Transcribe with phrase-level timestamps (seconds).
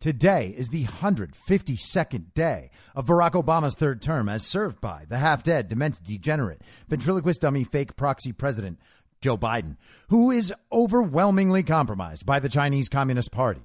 [0.00, 5.42] Today is the 152nd day of Barack Obama's third term as served by the half
[5.42, 8.78] dead, demented, degenerate, ventriloquist dummy, fake proxy president
[9.20, 9.76] Joe Biden,
[10.08, 13.60] who is overwhelmingly compromised by the Chinese Communist Party,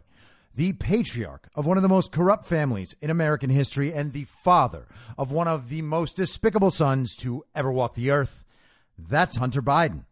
[0.53, 4.87] the patriarch of one of the most corrupt families in American history, and the father
[5.17, 8.43] of one of the most despicable sons to ever walk the earth.
[8.99, 10.03] That's Hunter Biden.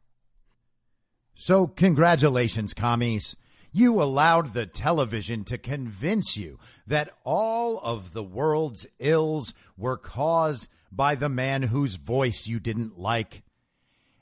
[1.36, 3.36] So, congratulations, commies.
[3.76, 10.68] You allowed the television to convince you that all of the world's ills were caused
[10.92, 13.42] by the man whose voice you didn't like.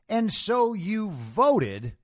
[0.07, 1.97] And so you voted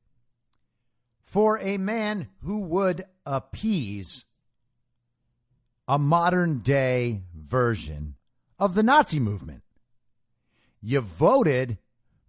[1.24, 4.26] for a man who would appease
[5.88, 8.16] a modern day version
[8.60, 9.64] of the Nazi movement.
[10.82, 11.78] You voted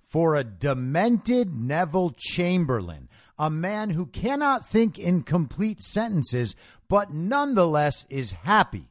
[0.01, 3.09] for a demented Neville Chamberlain,
[3.39, 6.57] a man who cannot think in complete sentences,
[6.89, 8.89] but nonetheless is happy.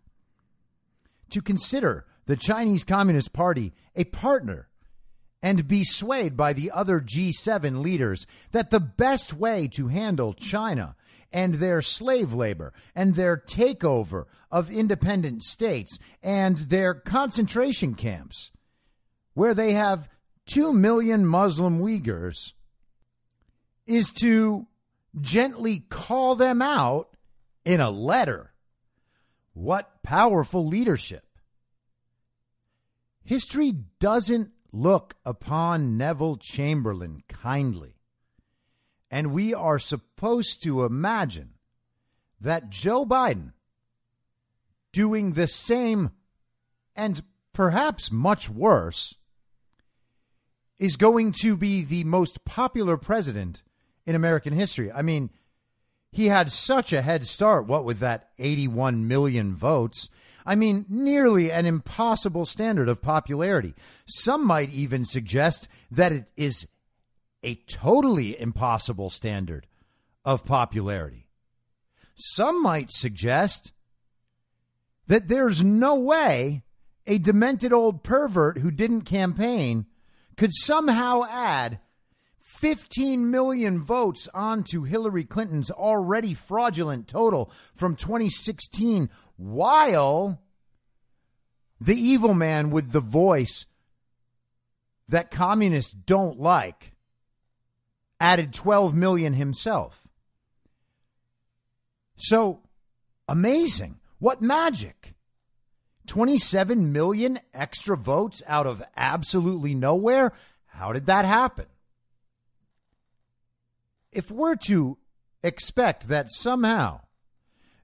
[1.31, 4.69] To consider the Chinese Communist Party a partner
[5.41, 10.95] and be swayed by the other G7 leaders that the best way to handle China
[11.31, 18.51] and their slave labor and their takeover of independent states and their concentration camps,
[19.33, 20.09] where they have
[20.47, 22.53] 2 million Muslim Uyghurs,
[23.87, 24.67] is to
[25.19, 27.15] gently call them out
[27.65, 28.53] in a letter.
[29.53, 31.25] What powerful leadership!
[33.23, 37.95] History doesn't look upon Neville Chamberlain kindly.
[39.09, 41.51] And we are supposed to imagine
[42.39, 43.53] that Joe Biden
[44.91, 46.11] doing the same
[46.95, 47.21] and
[47.53, 49.15] perhaps much worse
[50.79, 53.63] is going to be the most popular president
[54.07, 54.91] in American history.
[54.91, 55.29] I mean,
[56.11, 60.09] he had such a head start, what with that 81 million votes.
[60.45, 63.75] I mean, nearly an impossible standard of popularity.
[64.05, 66.67] Some might even suggest that it is
[67.43, 69.67] a totally impossible standard
[70.23, 71.27] of popularity.
[72.15, 73.73] Some might suggest
[75.07, 76.63] that there's no way
[77.05, 79.85] a demented old pervert who didn't campaign
[80.35, 81.79] could somehow add
[82.57, 90.41] 15 million votes onto Hillary Clinton's already fraudulent total from 2016 while
[91.79, 93.67] the evil man with the voice
[95.07, 96.93] that communists don't like
[98.19, 100.07] added 12 million himself.
[102.15, 102.61] So
[103.27, 103.99] amazing.
[104.17, 105.13] What magic.
[106.07, 110.33] 27 million extra votes out of absolutely nowhere?
[110.65, 111.67] How did that happen?
[114.17, 114.97] If we're to
[115.43, 117.01] expect that somehow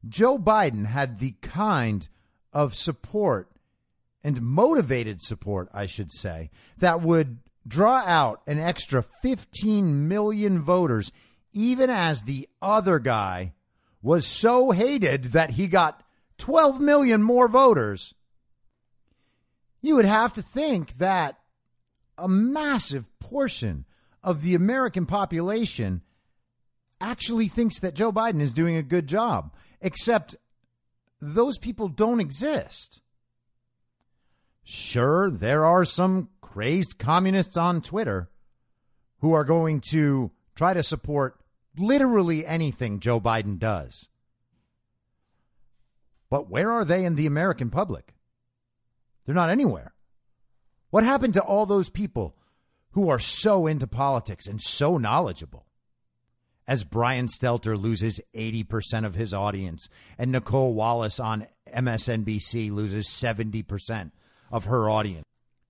[0.10, 2.10] Joe Biden had the kind
[2.52, 3.52] of support
[4.24, 6.50] and motivated support, I should say,
[6.80, 11.12] that would draw out an extra 15 million voters,
[11.52, 13.54] even as the other guy
[14.02, 16.02] was so hated that he got
[16.40, 18.16] 12 million more voters,
[19.84, 21.38] you would have to think that
[22.18, 23.86] a massive portion
[24.24, 26.02] of the American population
[27.04, 30.36] actually thinks that Joe Biden is doing a good job, except
[31.22, 33.02] those people don't exist.
[34.64, 38.30] Sure, there are some crazed communists on Twitter
[39.20, 41.40] who are going to try to support
[41.78, 44.10] literally anything Joe Biden does.
[46.30, 48.16] But where are they in the American public?
[49.26, 49.94] They're not anywhere.
[50.90, 52.36] What happened to all those people
[52.92, 55.66] who are so into politics and so knowledgeable
[56.68, 64.12] as Brian Stelter loses 80% of his audience and Nicolle Wallace on MSNBC loses 70%
[64.52, 65.26] of her audience.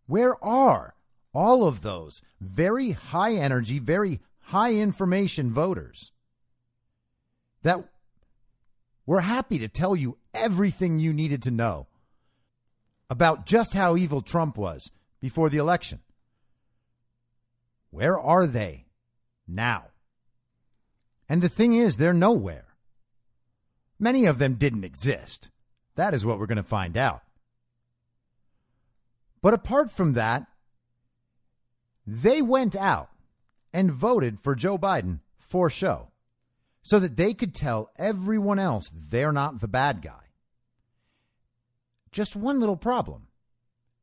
[0.06, 0.94] Where are
[1.34, 6.12] all of those very high energy, very high information voters
[7.64, 7.84] that
[9.06, 11.88] were happy to tell you everything you needed to know
[13.10, 16.00] about just how evil Trump was before the election?
[17.90, 18.86] Where are they
[19.48, 19.86] now?
[21.34, 22.76] And the thing is, they're nowhere.
[23.98, 25.50] Many of them didn't exist.
[25.96, 27.24] That is what we're going to find out.
[29.42, 30.46] But apart from that,
[32.06, 33.10] they went out
[33.74, 36.12] and voted for Joe Biden for show
[36.84, 40.30] so that they could tell everyone else they're not the bad guy.
[42.12, 43.26] Just one little problem,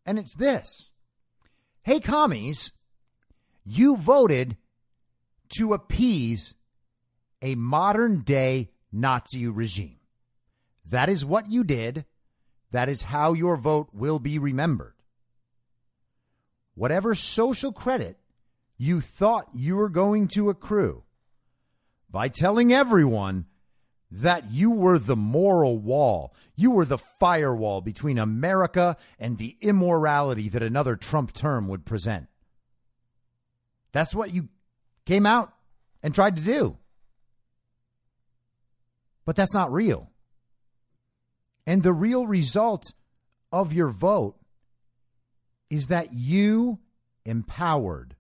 [0.05, 0.91] and it's this
[1.83, 2.73] Hey, commies,
[3.65, 4.57] you voted
[5.51, 6.55] to appease
[7.43, 9.99] a modern day Nazi regime.
[10.91, 12.05] That is what you did.
[12.73, 14.95] That is how your vote will be remembered.
[16.75, 18.17] Whatever social credit
[18.79, 21.03] you thought you were going to accrue
[22.11, 23.47] by telling everyone
[24.11, 30.49] that you were the moral wall, you were the firewall between America and the immorality
[30.49, 32.27] that another Trump term would present.
[33.93, 34.49] That's what you
[35.07, 35.53] came out
[36.03, 36.77] and tried to do.
[39.31, 40.11] But that's not real.
[41.65, 42.95] And the real result
[43.53, 44.35] of your vote
[45.71, 46.81] is that you
[47.25, 48.17] empowered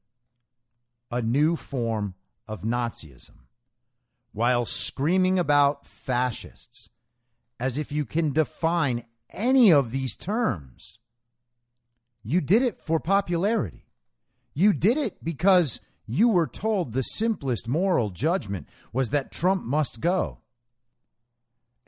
[1.10, 2.14] a new form
[2.46, 3.38] of Nazism
[4.30, 6.90] while screaming about fascists
[7.58, 11.00] as if you can define any of these terms.
[12.22, 13.88] You did it for popularity.
[14.54, 20.00] You did it because you were told the simplest moral judgment was that Trump must
[20.00, 20.39] go.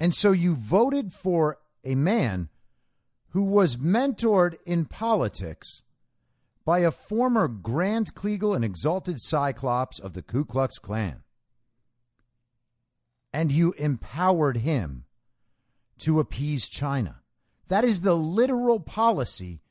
[0.02, 2.48] And so you voted for a man
[3.28, 5.84] who was mentored in politics
[6.64, 11.22] by a former Grand Kleagle and exalted Cyclops of the Ku Klux Klan.
[13.32, 15.04] And you empowered him
[15.98, 17.20] to appease China.
[17.68, 19.62] That is the literal policy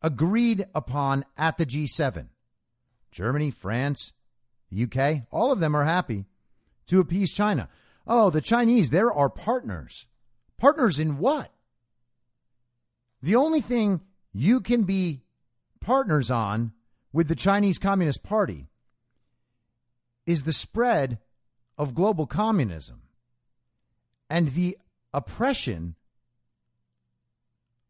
[0.00, 2.28] agreed upon at the G7.
[3.10, 4.12] Germany, France,
[4.70, 6.26] the UK, all of them are happy
[6.86, 7.68] to appease China.
[8.12, 10.08] Oh, the Chinese, they're our partners.
[10.58, 11.52] Partners in what?
[13.22, 14.00] The only thing
[14.32, 15.22] you can be
[15.80, 16.72] partners on
[17.12, 18.66] with the Chinese Communist Party
[20.26, 21.18] is the spread
[21.78, 23.02] of global communism
[24.28, 24.76] and the
[25.14, 25.94] oppression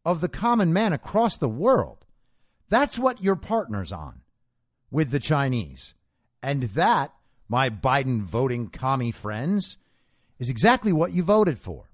[0.05, 2.05] of the common man across the world.
[2.69, 4.21] That's what you're partners on
[4.91, 5.95] with the Chinese.
[6.43, 7.11] And that,
[7.49, 9.77] my Biden voting commie friends,
[10.41, 11.91] is exactly what you voted for.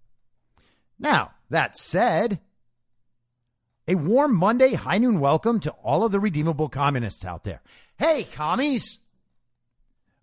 [0.98, 2.40] Now, that said,
[3.90, 7.62] a warm Monday high noon welcome to all of the redeemable communists out there.
[8.00, 9.00] Hey, commies!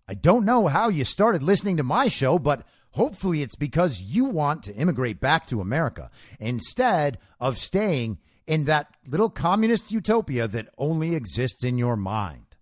[0.07, 4.25] I don't know how you started listening to my show, but hopefully it's because you
[4.25, 8.17] want to immigrate back to America instead of staying
[8.47, 12.55] in that little communist utopia that only exists in your mind.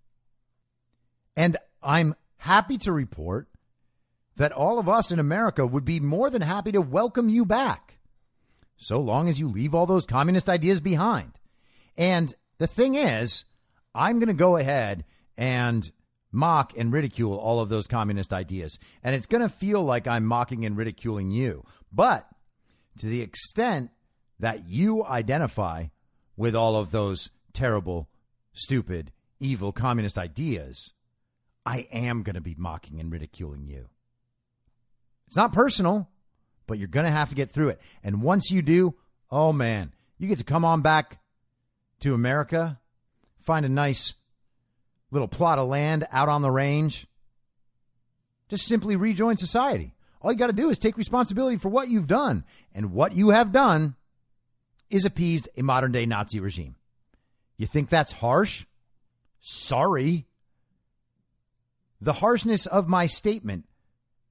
[1.34, 3.48] And I'm happy to report
[4.36, 7.98] that all of us in America would be more than happy to welcome you back,
[8.76, 11.38] so long as you leave all those communist ideas behind.
[11.96, 13.44] And the thing is,
[13.94, 15.04] I'm going to go ahead
[15.36, 15.90] and
[16.32, 18.78] mock and ridicule all of those communist ideas.
[19.02, 21.64] And it's going to feel like I'm mocking and ridiculing you.
[21.92, 22.26] But
[22.98, 23.90] to the extent
[24.40, 25.86] that you identify
[26.36, 28.08] with all of those terrible,
[28.52, 30.92] stupid, evil communist ideas,
[31.64, 33.88] I am going to be mocking and ridiculing you.
[35.34, 36.08] It's not personal,
[36.68, 37.80] but you're going to have to get through it.
[38.04, 38.94] And once you do,
[39.32, 41.18] oh man, you get to come on back
[42.02, 42.78] to America,
[43.40, 44.14] find a nice
[45.10, 47.08] little plot of land out on the range.
[48.48, 49.96] Just simply rejoin society.
[50.22, 52.44] All you got to do is take responsibility for what you've done.
[52.72, 53.96] And what you have done
[54.88, 56.76] is appeased a modern day Nazi regime.
[57.56, 58.66] You think that's harsh?
[59.40, 60.26] Sorry.
[62.00, 63.64] The harshness of my statement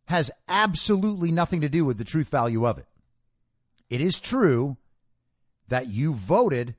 [0.05, 2.87] has absolutely nothing to do with the truth value of it.
[3.89, 4.77] It is true
[5.69, 6.75] that you voted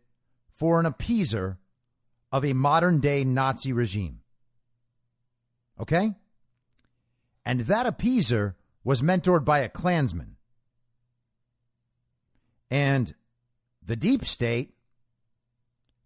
[0.51, 1.57] for an appeaser
[2.31, 4.21] of a modern day Nazi regime.
[5.81, 6.15] Okay?
[7.45, 10.37] And that appeaser was mentored by a Klansman.
[12.71, 13.15] And
[13.85, 14.75] the deep state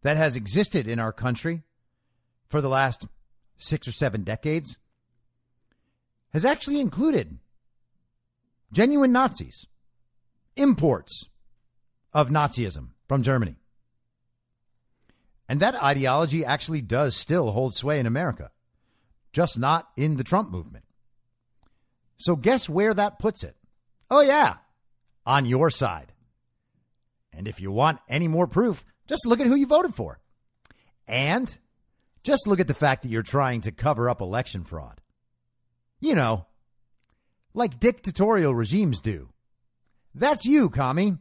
[0.02, 1.62] that has existed in our country
[2.48, 3.06] for the last
[3.56, 4.78] six or seven decades
[6.32, 7.38] has actually included
[8.73, 9.66] genuine Nazis,
[10.56, 11.28] imports
[12.12, 13.56] of Nazism from Germany.
[15.49, 18.50] And that ideology actually does still hold sway in America,
[19.32, 20.85] just not in the Trump movement.
[22.18, 23.56] So, guess where that puts it?
[24.11, 24.56] Oh, yeah,
[25.25, 26.12] on your side.
[27.32, 30.18] And if you want any more proof, just look at who you voted for.
[31.06, 31.56] And
[32.23, 35.00] just look at the fact that you're trying to cover up election fraud.
[36.00, 36.46] You know,
[37.54, 39.30] like dictatorial regimes do.
[40.14, 41.18] That's you, commie.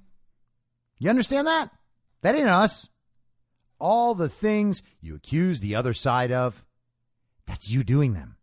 [1.00, 1.72] You understand that?
[2.22, 2.90] That ain't us.
[3.80, 6.64] All the things you accuse the other side of,
[7.46, 8.38] that's you doing them.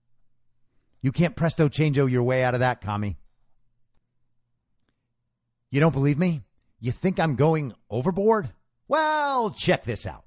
[1.02, 3.16] You can't presto changeo your way out of that, commie.
[5.70, 6.42] You don't believe me?
[6.80, 8.50] You think I'm going overboard?
[8.86, 10.24] Well, check this out.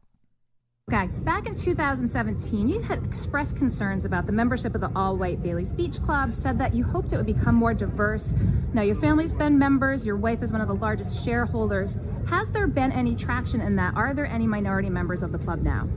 [0.90, 5.44] Okay, back in 2017, you had expressed concerns about the membership of the all white
[5.44, 8.34] Bailey's Beach Club, said that you hoped it would become more diverse.
[8.74, 11.98] Now, your family's been members, your wife is one of the largest shareholders.
[12.30, 13.98] Has there been any traction in that?
[13.98, 15.90] Are there any minority members of the club now?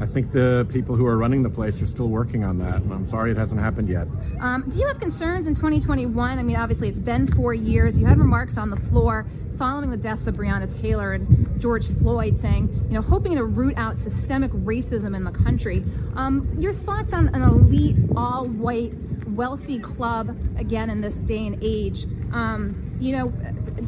[0.00, 2.94] I think the people who are running the place are still working on that, and
[2.94, 4.08] I'm sorry it hasn't happened yet.
[4.40, 6.38] Um, do you have concerns in 2021?
[6.38, 7.98] I mean, obviously, it's been four years.
[7.98, 9.26] You had remarks on the floor
[9.58, 13.72] following the deaths of Breonna Taylor and George Floyd, saying, you know, hoping to root
[13.78, 15.82] out systemic racism in the country.
[16.14, 18.92] Um, your thoughts on an elite, all white,
[19.28, 22.04] wealthy club, again, in this day and age?
[22.32, 23.32] Um, you know,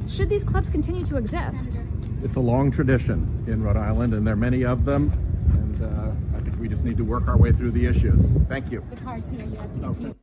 [0.09, 1.83] should these clubs continue to exist?
[2.23, 5.12] It's a long tradition in Rhode Island, and there are many of them.
[5.52, 8.23] And uh, I think we just need to work our way through the issues.
[8.49, 8.83] Thank you.
[8.88, 9.45] The car's here.
[9.45, 10.14] You have to continue.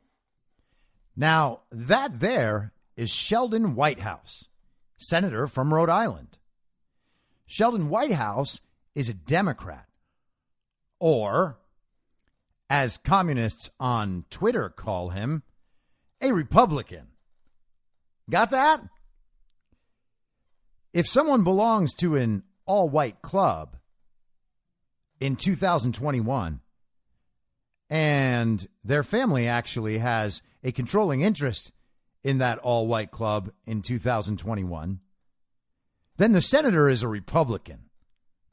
[1.15, 4.49] Now, that there is Sheldon Whitehouse
[4.97, 6.39] senator from Rhode Island.
[7.45, 8.61] Sheldon Whitehouse
[8.95, 9.87] is a Democrat,
[10.99, 11.59] or,
[12.69, 15.43] as communists on Twitter call him,
[16.21, 17.07] a Republican.
[18.29, 18.81] Got that?
[20.93, 23.75] If someone belongs to an all white club
[25.19, 26.61] in 2021
[27.89, 31.71] and their family actually has a controlling interest
[32.23, 34.99] in that all white club in 2021,
[36.17, 37.89] then the senator is a Republican.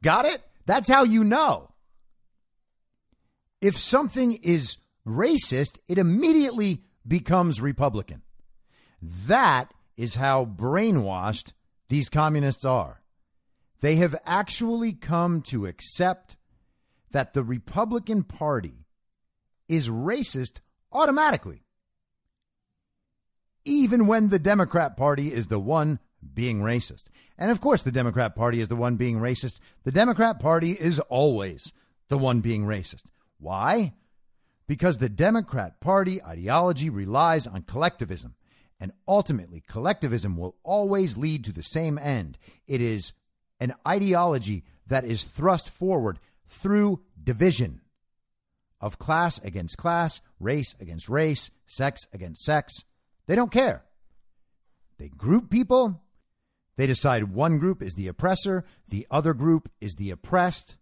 [0.02, 0.42] Got it?
[0.66, 1.70] That's how you know.
[3.60, 8.22] If something is racist, it immediately becomes Republican.
[9.02, 11.52] That is how brainwashed
[11.88, 13.02] these communists are.
[13.80, 16.36] They have actually come to accept
[17.10, 18.86] that the Republican Party
[19.68, 20.60] is racist
[20.92, 21.64] automatically
[23.64, 25.98] even when the Democrat Party is the one
[26.34, 27.04] being racist.
[27.40, 29.60] And of course, the Democrat Party is the one being racist.
[29.84, 31.72] The Democrat Party is always
[32.08, 33.04] the one being racist.
[33.38, 33.94] Why?
[34.68, 38.34] Because the Democrat Party ideology relies on collectivism.
[38.78, 42.38] And ultimately, collectivism will always lead to the same end.
[42.66, 43.14] It is
[43.58, 47.80] an ideology that is thrust forward through division
[48.80, 52.84] of class against class, race against race, sex against sex.
[53.26, 53.84] They don't care.
[54.98, 56.02] They group people.
[56.80, 60.78] They decide one group is the oppressor, the other group is the oppressed.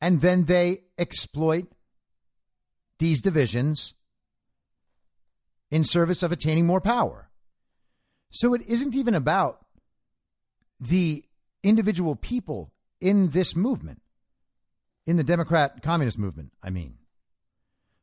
[0.00, 1.66] And then they exploit
[3.00, 3.94] these divisions
[5.72, 7.30] in service of attaining more power.
[8.30, 9.66] So it isn't even about
[10.78, 11.24] the
[11.64, 14.02] individual people in this movement,
[15.04, 16.94] in the Democrat Communist movement, I mean.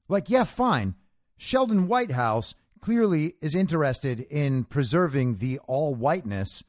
[0.10, 0.96] Like, yeah, fine.
[1.38, 6.64] Sheldon Whitehouse clearly is interested in preserving the all whiteness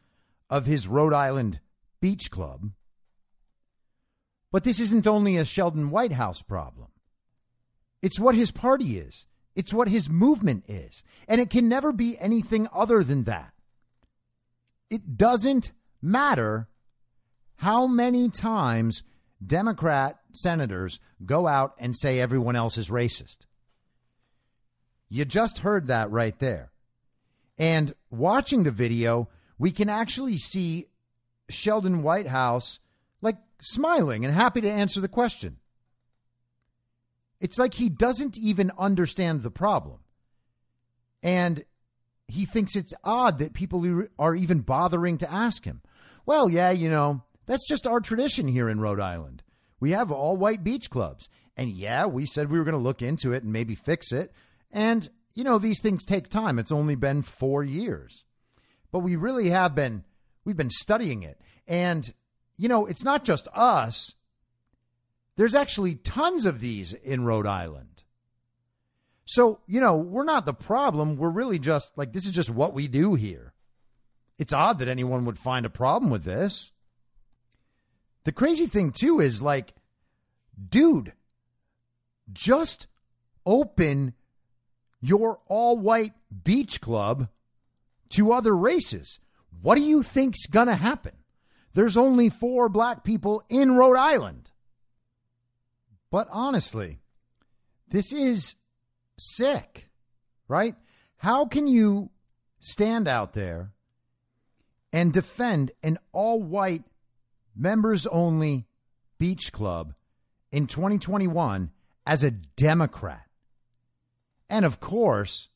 [0.49, 1.61] of his Rhode Island
[2.00, 2.71] beach club.
[4.52, 6.88] But this isn't only a Sheldon Whitehouse problem.
[8.02, 9.26] It's what his party is.
[9.55, 11.02] It's what his movement is.
[11.29, 13.52] And it can never be anything other than that.
[14.88, 16.69] It doesn't matter
[17.57, 19.05] how many times
[19.45, 23.47] Democrat senators go out and say everyone else is racist.
[25.11, 26.71] You just heard that right there.
[27.59, 30.87] And watching the video, we can actually see
[31.50, 32.79] Sheldon Whitehouse
[33.21, 35.59] like smiling and happy to answer the question.
[37.40, 39.99] It's like he doesn't even understand the problem.
[41.23, 41.64] And
[42.29, 45.83] he thinks it's odd that people are even bothering to ask him.
[46.25, 49.43] Well, yeah, you know, that's just our tradition here in Rhode Island.
[49.81, 51.29] We have all white beach clubs.
[51.57, 54.33] And yeah, we said we were going to look into it and maybe fix it.
[54.73, 56.59] And, you know, these things take time.
[56.59, 58.25] It's only been four years.
[58.93, 60.05] But we really have been,
[60.45, 61.41] we've been studying it.
[61.67, 62.12] And,
[62.57, 64.15] you know, it's not just us,
[65.37, 68.03] there's actually tons of these in Rhode Island.
[69.25, 71.17] So, you know, we're not the problem.
[71.17, 73.55] We're really just like, this is just what we do here.
[74.39, 76.73] It's odd that anyone would find a problem with this.
[78.25, 79.73] The crazy thing, too, is like,
[80.69, 81.12] dude,
[82.33, 82.89] just
[83.47, 84.15] open
[85.00, 86.12] your all white
[86.45, 87.28] beach club
[88.11, 89.19] to other races.
[89.62, 91.12] What do you think's going to happen?
[91.75, 94.50] There's only four black people in Rhode Island.
[96.11, 96.99] But honestly,
[97.88, 98.57] this is
[99.19, 99.88] sick,
[100.49, 100.75] right?
[101.19, 102.11] How can you
[102.59, 103.73] stand out there
[104.92, 106.83] and defend an all white,
[107.54, 108.66] members only
[109.19, 109.95] beach club
[110.50, 111.71] in 2021
[112.07, 113.30] as a Democrat?
[114.50, 115.49] And of course,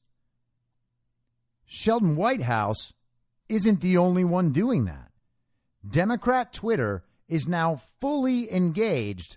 [1.67, 2.95] Sheldon Whitehouse
[3.49, 5.11] isn't the only one doing that.
[5.87, 9.37] Democrat Twitter is now fully engaged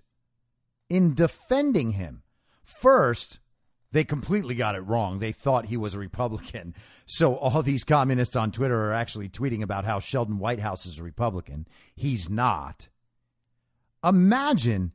[0.89, 2.21] in defending him.
[2.63, 3.39] First,
[3.91, 5.19] they completely got it wrong.
[5.19, 6.75] They thought he was a Republican.
[7.05, 11.03] So all these communists on Twitter are actually tweeting about how Sheldon Whitehouse is a
[11.03, 11.67] Republican.
[11.95, 12.89] He's not.
[14.03, 14.91] Imagine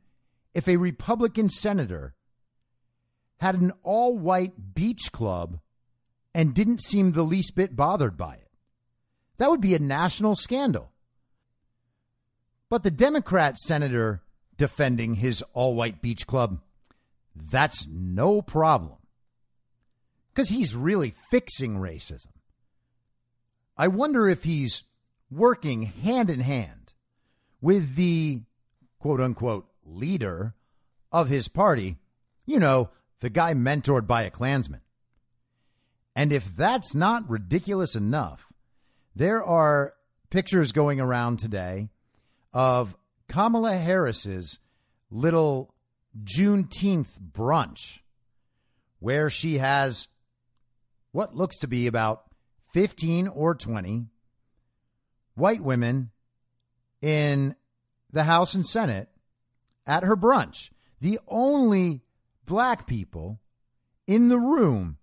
[0.53, 2.15] if a Republican senator
[3.43, 5.59] had an all white beach club
[6.33, 8.49] and didn't seem the least bit bothered by it.
[9.37, 10.93] That would be a national scandal.
[12.69, 14.21] But the Democrat senator
[14.55, 16.61] defending his all white beach club,
[17.35, 18.99] that's no problem.
[20.33, 22.31] Because he's really fixing racism.
[23.75, 24.83] I wonder if he's
[25.29, 26.93] working hand in hand
[27.59, 28.43] with the
[28.99, 30.55] quote unquote leader
[31.11, 31.97] of his party,
[32.45, 32.89] you know,
[33.23, 34.81] the guy mentored by a Klansman.
[36.13, 38.51] And if that's not ridiculous enough,
[39.15, 39.93] there are
[40.29, 41.87] pictures going around today
[42.51, 42.97] of
[43.29, 44.59] Kamala Harris's
[45.09, 45.73] little
[46.21, 48.01] Juneteenth brunch,
[48.99, 50.09] where she has
[51.13, 52.25] what looks to be about
[52.73, 54.07] 15 or 20
[55.35, 56.11] white women
[57.01, 57.55] in
[58.11, 59.07] the House and Senate
[59.87, 60.71] at her brunch.
[60.99, 62.01] The only
[62.45, 63.39] black people
[64.07, 64.97] in the room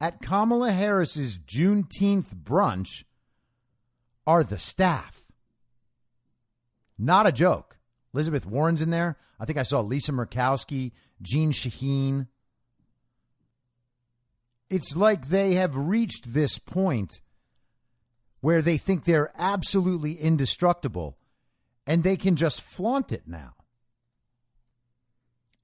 [0.00, 3.04] at Kamala Harris's Juneteenth brunch
[4.26, 5.22] are the staff.
[6.98, 7.78] Not a joke.
[8.14, 9.16] Elizabeth Warren's in there.
[9.38, 12.28] I think I saw Lisa Murkowski, Jeanne Shaheen.
[14.68, 17.20] It's like they have reached this point
[18.40, 21.18] where they think they're absolutely indestructible
[21.86, 23.54] and they can just flaunt it now.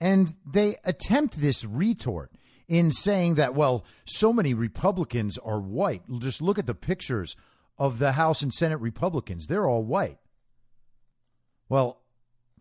[0.00, 2.32] And they attempt this retort
[2.68, 6.02] in saying that, well, so many Republicans are white.
[6.18, 7.36] Just look at the pictures
[7.78, 9.46] of the House and Senate Republicans.
[9.46, 10.18] They're all white.
[11.68, 12.02] Well,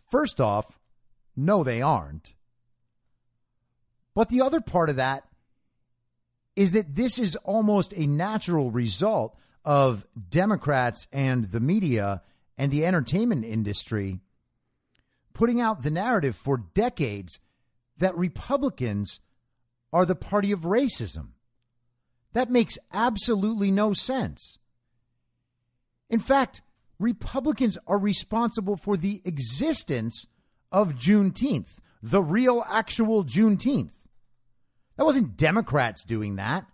[0.10, 0.78] first off,
[1.36, 2.34] no, they aren't.
[4.14, 5.24] But the other part of that
[6.56, 12.22] is that this is almost a natural result of Democrats and the media
[12.58, 14.22] and the entertainment industry
[15.36, 17.40] putting out the narrative for decades
[18.00, 19.20] that Republicans
[19.94, 21.28] are the party of racism.
[22.34, 24.58] That makes absolutely no sense.
[26.10, 26.62] In fact,
[27.00, 30.26] Republicans are responsible for the existence
[30.72, 33.94] of Juneteenth, the real, actual Juneteenth.
[34.98, 36.66] That wasn't Democrats doing that.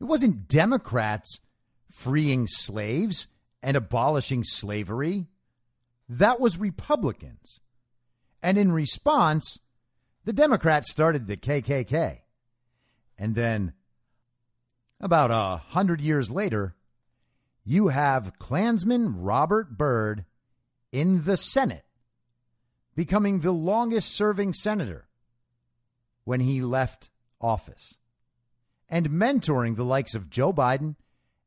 [0.00, 1.40] It wasn't Democrats
[1.90, 3.28] freeing slaves
[3.62, 5.26] and abolishing slavery.
[6.10, 7.60] That was Republicans.
[8.42, 9.60] And in response,
[10.24, 12.22] the Democrats started the KKK.
[13.16, 13.74] And then,
[15.00, 16.74] about a hundred years later,
[17.64, 20.24] you have Klansman Robert Byrd
[20.90, 21.84] in the Senate,
[22.96, 25.06] becoming the longest serving senator
[26.24, 27.98] when he left office,
[28.88, 30.96] and mentoring the likes of Joe Biden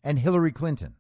[0.06, 0.96] and Hillary Clinton.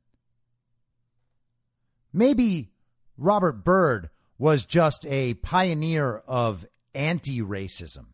[2.12, 2.73] Maybe
[3.18, 8.08] Robert Byrd was just a pioneer of anti racism.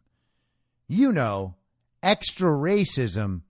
[0.87, 1.55] You know,
[2.01, 3.41] extra racism,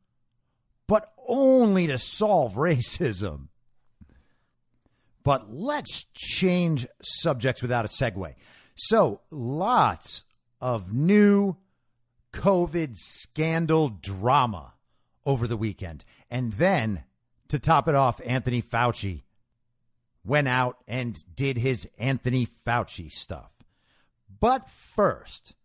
[0.87, 3.47] but only to solve racism.
[5.23, 8.35] But let's change subjects without a segue.
[8.75, 10.23] So, lots
[10.61, 11.57] of new
[12.31, 14.73] COVID scandal drama
[15.25, 16.05] over the weekend.
[16.31, 17.03] And then,
[17.49, 19.23] to top it off, Anthony Fauci
[20.29, 23.51] went out and did his Anthony Fauci stuff.
[24.39, 25.55] But first,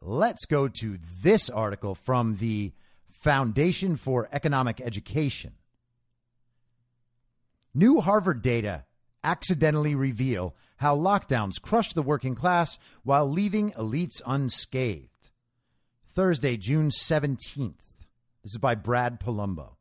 [0.00, 2.72] let's go to this article from the
[3.10, 5.54] Foundation for Economic Education.
[7.74, 8.84] New Harvard data
[9.24, 15.30] accidentally reveal how lockdowns crush the working class while leaving elites unscathed.
[16.06, 17.74] Thursday, June 17th.
[18.44, 19.77] This is by Brad Polumbo.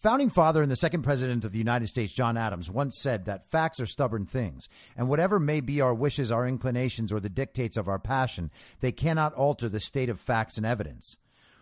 [0.00, 3.50] Founding father and the second president of the United States, John Adams, once said that
[3.50, 7.76] facts are stubborn things, and whatever may be our wishes, our inclinations, or the dictates
[7.76, 11.18] of our passion, they cannot alter the state of facts and evidence.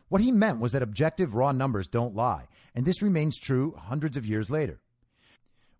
[0.08, 2.46] What he meant was that objective raw numbers don't lie,
[2.76, 4.78] and this remains true hundreds of years later.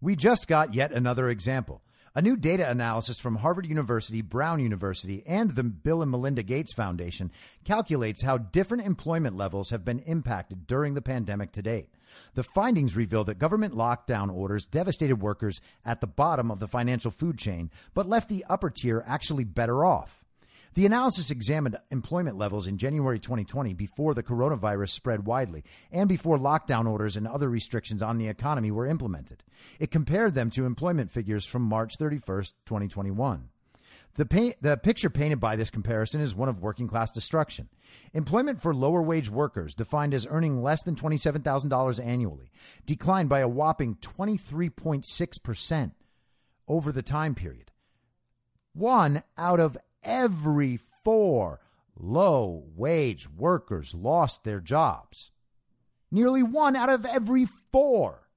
[0.00, 1.82] We just got yet another example.
[2.16, 6.72] A new data analysis from Harvard University, Brown University, and the Bill and Melinda Gates
[6.72, 7.30] Foundation
[7.64, 11.90] calculates how different employment levels have been impacted during the pandemic to date.
[12.34, 17.10] The findings reveal that government lockdown orders devastated workers at the bottom of the financial
[17.10, 20.24] food chain, but left the upper tier actually better off.
[20.74, 26.38] The analysis examined employment levels in January 2020 before the coronavirus spread widely and before
[26.38, 29.42] lockdown orders and other restrictions on the economy were implemented.
[29.80, 33.48] It compared them to employment figures from March 31, 2021.
[34.18, 37.68] The, the picture painted by this comparison is one of working class destruction.
[38.12, 42.50] Employment for lower wage workers, defined as earning less than $27,000 annually,
[42.85, 45.92] declined by a whopping 23.6%
[46.66, 47.70] over the time period.
[48.72, 51.61] One out of every four
[51.96, 55.31] low wage workers lost their jobs.
[56.11, 58.27] Nearly one out of every four.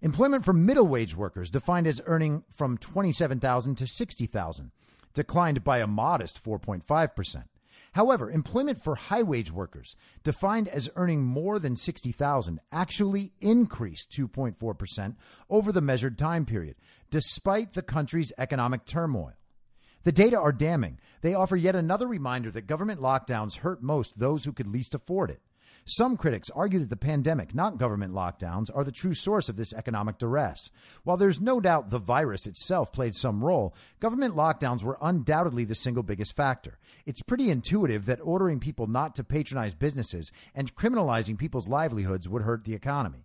[0.00, 4.70] Employment for middle wage workers, defined as earning from 27,000 to 60,000,
[5.12, 7.44] declined by a modest 4.5%.
[7.92, 15.16] However, employment for high wage workers, defined as earning more than 60,000, actually increased 2.4%
[15.50, 16.76] over the measured time period,
[17.10, 19.32] despite the country's economic turmoil.
[20.04, 21.00] The data are damning.
[21.22, 25.30] They offer yet another reminder that government lockdowns hurt most those who could least afford
[25.30, 25.40] it.
[25.90, 29.72] Some critics argue that the pandemic, not government lockdowns, are the true source of this
[29.72, 30.70] economic duress.
[31.02, 35.74] While there's no doubt the virus itself played some role, government lockdowns were undoubtedly the
[35.74, 36.78] single biggest factor.
[37.06, 42.42] It's pretty intuitive that ordering people not to patronize businesses and criminalizing people's livelihoods would
[42.42, 43.24] hurt the economy.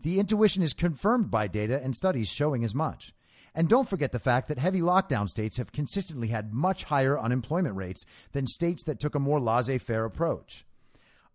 [0.00, 3.12] The intuition is confirmed by data and studies showing as much.
[3.56, 7.74] And don't forget the fact that heavy lockdown states have consistently had much higher unemployment
[7.74, 10.64] rates than states that took a more laissez faire approach.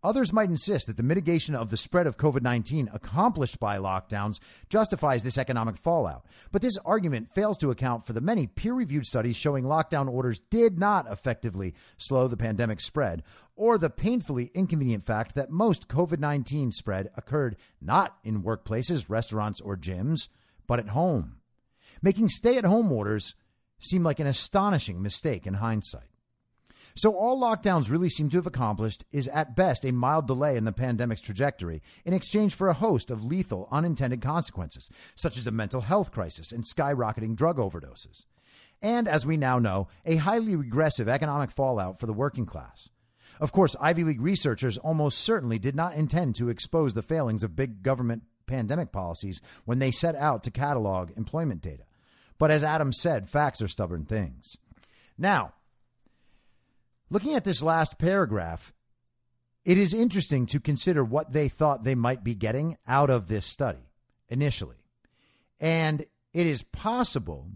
[0.02, 4.40] Others might insist that the mitigation of the spread of COVID 19 accomplished by lockdowns
[4.70, 6.26] justifies this economic fallout.
[6.54, 10.40] But this argument fails to account for the many peer reviewed studies showing lockdown orders
[10.40, 13.24] did not effectively slow the pandemic spread,
[13.58, 19.60] or the painfully inconvenient fact that most COVID 19 spread occurred not in workplaces, restaurants,
[19.60, 20.30] or gyms,
[20.66, 21.42] but at home,
[22.02, 23.36] making stay at home orders
[23.80, 26.10] seem like an astonishing mistake in hindsight.
[27.00, 30.66] So, all lockdowns really seem to have accomplished is at best a mild delay in
[30.66, 35.52] the pandemic's trajectory in exchange for a host of lethal unintended consequences, such as a
[35.52, 38.26] mental health crisis and skyrocketing drug overdoses.
[38.82, 42.90] And, as we now know, a highly regressive economic fallout for the working class.
[43.40, 47.56] Of course, Ivy League researchers almost certainly did not intend to expose the failings of
[47.56, 51.84] big government pandemic policies when they set out to catalog employment data.
[52.38, 54.58] But as Adam said, facts are stubborn things.
[55.18, 55.54] Now,
[57.10, 58.74] Looking at this last paragraph,
[59.66, 63.46] it is interesting to consider what they thought they might be getting out of this
[63.46, 63.90] study
[64.30, 64.78] initially.
[65.60, 67.48] And it is possible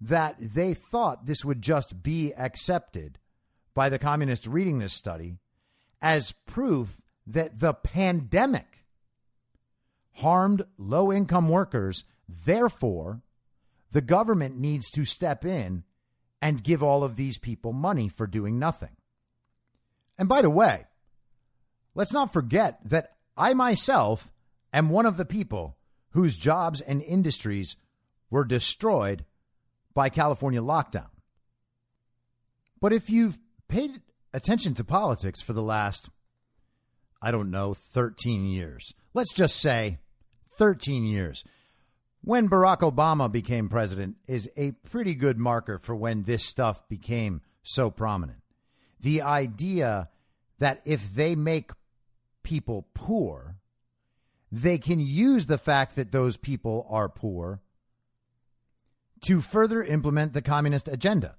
[0.00, 3.18] that they thought this would just be accepted
[3.74, 5.36] by the communists reading this study
[6.00, 8.84] as proof that the pandemic
[10.14, 12.04] harmed low income workers.
[12.28, 13.22] Therefore,
[13.92, 15.84] the government needs to step in
[16.42, 18.96] and give all of these people money for doing nothing.
[20.18, 20.86] And by the way,
[21.94, 24.30] let's not forget that I myself
[24.72, 25.76] am one of the people
[26.10, 27.76] whose jobs and industries
[28.30, 29.24] were destroyed
[29.94, 31.08] by California lockdown.
[32.80, 36.08] But if you've paid attention to politics for the last,
[37.20, 39.98] I don't know, 13 years, let's just say
[40.56, 41.44] 13 years,
[42.22, 47.40] when Barack Obama became president is a pretty good marker for when this stuff became
[47.62, 48.42] so prominent.
[49.00, 50.10] The idea
[50.58, 51.70] that if they make
[52.42, 53.56] people poor,
[54.52, 57.60] they can use the fact that those people are poor
[59.22, 61.36] to further implement the communist agenda.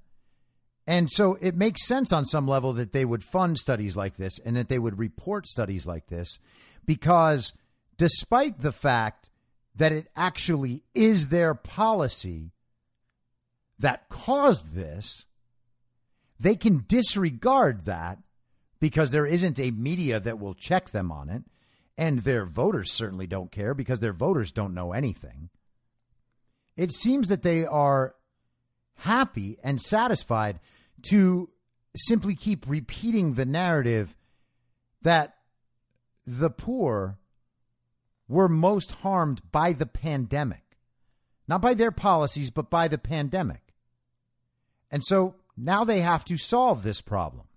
[0.88, 4.40] And so it makes sense on some level that they would fund studies like this
[4.40, 6.40] and that they would report studies like this
[6.86, 7.54] because
[7.98, 9.31] despite the fact
[9.76, 12.52] that it actually is their policy
[13.80, 15.26] that caused this,
[16.40, 18.20] they can disregard that
[18.80, 21.44] because there isn't a media that will check them on it.
[21.98, 25.50] And their voters certainly don't care because their voters don't know anything.
[26.76, 28.16] It seems that they are
[28.96, 30.60] happy and satisfied
[31.10, 31.50] to
[31.96, 34.16] simply keep repeating the narrative
[35.02, 35.36] that
[36.26, 37.20] the poor
[38.32, 40.64] were most harmed by the pandemic.
[41.48, 43.74] Not by their policies, but by the pandemic.
[44.90, 47.48] And so now they have to solve this problem.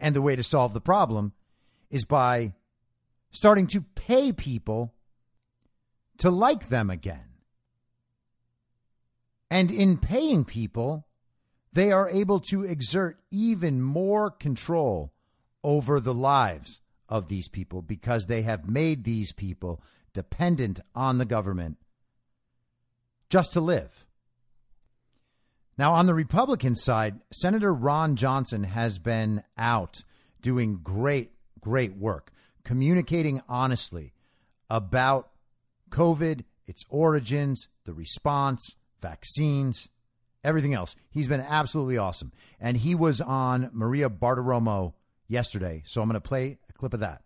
[0.00, 1.32] And the way to solve the problem
[1.90, 2.54] is by
[3.30, 4.94] starting to pay people
[6.18, 7.28] to like them again.
[9.50, 11.06] And in paying people,
[11.72, 15.12] they are able to exert even more control
[15.62, 21.24] over the lives of these people because they have made these people dependent on the
[21.24, 21.76] government
[23.30, 24.04] just to live.
[25.76, 30.02] Now, on the Republican side, Senator Ron Johnson has been out
[30.40, 32.32] doing great, great work,
[32.64, 34.12] communicating honestly
[34.68, 35.30] about
[35.90, 39.88] COVID, its origins, the response, vaccines,
[40.42, 40.96] everything else.
[41.10, 42.32] He's been absolutely awesome.
[42.60, 44.94] And he was on Maria Bartiromo
[45.28, 45.82] yesterday.
[45.86, 47.22] So I'm going to play clip of that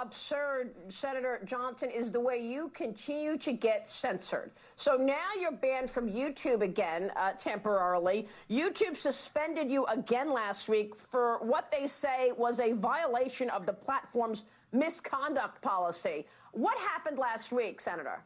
[0.00, 4.52] absurd, Senator Johnson, is the way you continue to get censored.
[4.76, 8.28] So now you're banned from YouTube again uh, temporarily.
[8.50, 13.72] YouTube suspended you again last week for what they say was a violation of the
[13.72, 16.26] platform's misconduct policy.
[16.52, 18.22] What happened last week, Senator?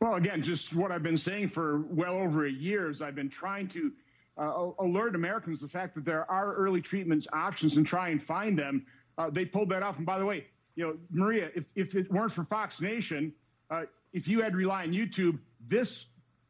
[0.00, 3.28] Well, again, just what I've been saying for well over a year is I've been
[3.28, 3.92] trying to
[4.40, 8.58] uh, alert Americans the fact that there are early treatments options and try and find
[8.58, 8.86] them.
[9.18, 9.98] Uh, they pulled that off.
[9.98, 13.32] And by the way, you know, Maria, if, if it weren't for Fox Nation,
[13.70, 16.06] uh, if you had to rely on YouTube, this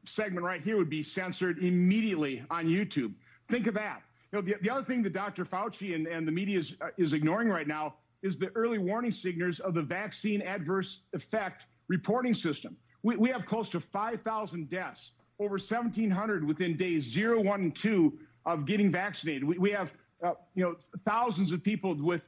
[0.06, 3.12] segment right here would be censored immediately on YouTube.
[3.50, 4.02] Think of that.
[4.32, 5.44] You know, the, the other thing that Dr.
[5.44, 9.10] Fauci and, and the media is, uh, is ignoring right now is the early warning
[9.10, 12.76] signals of the vaccine adverse effect reporting system.
[13.02, 18.18] We, we have close to 5,000 deaths, over 1,700 within days zero, one, and two
[18.44, 19.42] of getting vaccinated.
[19.42, 22.22] We, we have, uh, you know, thousands of people with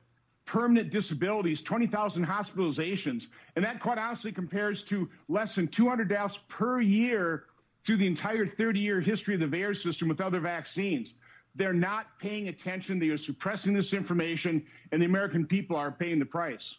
[0.46, 3.27] permanent disabilities, 20,000 hospitalizations.
[3.55, 7.44] And that quite honestly compares to less than 200 deaths per year
[7.85, 11.14] through the entire 30 year history of the VAERS system with other vaccines.
[11.55, 12.98] They're not paying attention.
[12.98, 16.77] They are suppressing this information, and the American people are paying the price.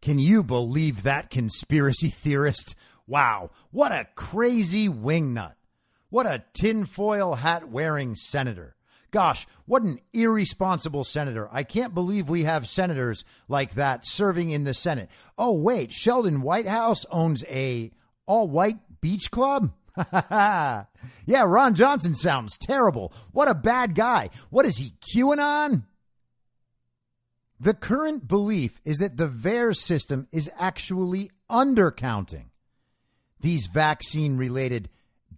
[0.00, 2.74] Can you believe that conspiracy theorist?
[3.06, 5.54] Wow, what a crazy wingnut.
[6.10, 8.76] What a tinfoil hat wearing senator.
[9.10, 11.48] Gosh, what an irresponsible senator.
[11.52, 15.08] I can't believe we have senators like that serving in the Senate.
[15.38, 17.92] Oh, wait, Sheldon Whitehouse owns a
[18.26, 19.72] all white beach club?
[20.12, 20.84] yeah,
[21.26, 23.12] Ron Johnson sounds terrible.
[23.32, 24.30] What a bad guy.
[24.50, 25.84] What is he, QAnon?
[27.58, 32.50] The current belief is that the VAERS system is actually undercounting
[33.40, 34.88] these vaccine related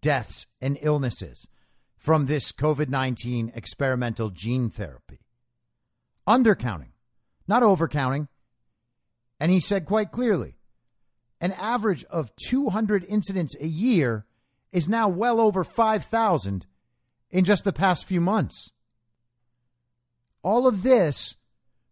[0.00, 1.48] deaths and illnesses
[1.96, 5.20] from this COVID 19 experimental gene therapy.
[6.26, 6.92] Undercounting,
[7.46, 8.28] not overcounting.
[9.40, 10.58] And he said quite clearly
[11.40, 14.26] an average of 200 incidents a year
[14.72, 16.66] is now well over 5,000
[17.30, 18.72] in just the past few months.
[20.42, 21.36] All of this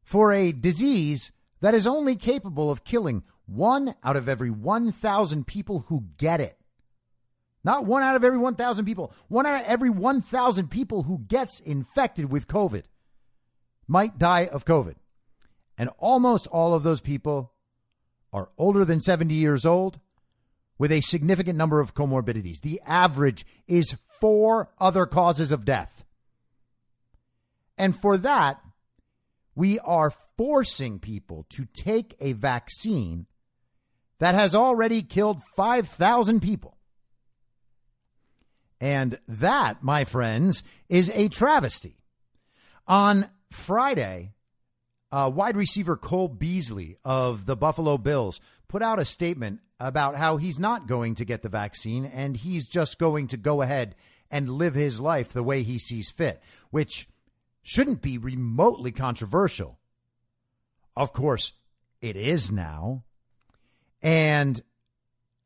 [0.03, 5.87] for a disease that is only capable of killing one out of every 1,000 people
[5.89, 6.59] who get it.
[7.65, 9.13] Not one out of every 1,000 people.
[9.29, 12.85] One out of every 1,000 people who gets infected with COVID
[13.89, 14.95] might die of COVID.
[15.79, 17.53] And almost all of those people
[18.33, 20.01] are older than 70 years old
[20.79, 22.61] with a significant number of comorbidities.
[22.61, 26.05] The average is four other causes of death.
[27.79, 28.61] And for that,
[29.55, 33.27] we are forcing people to take a vaccine
[34.19, 36.77] that has already killed 5,000 people.
[38.81, 41.99] And that, my friends, is a travesty.
[42.87, 44.35] On Friday,
[45.11, 50.37] uh, wide receiver Cole Beasley of the Buffalo Bills put out a statement about how
[50.37, 53.95] he's not going to get the vaccine and he's just going to go ahead
[54.31, 57.09] and live his life the way he sees fit, which
[57.63, 59.79] shouldn't be remotely controversial.
[60.97, 61.53] Of course,
[62.01, 63.05] it is now.
[64.03, 64.61] And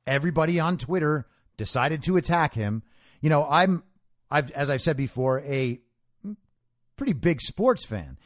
[0.06, 2.82] everybody on Twitter decided to attack him
[3.20, 3.82] you know, I'm,
[4.30, 5.80] I've, as I've said before, a
[6.96, 8.18] pretty big sports fan.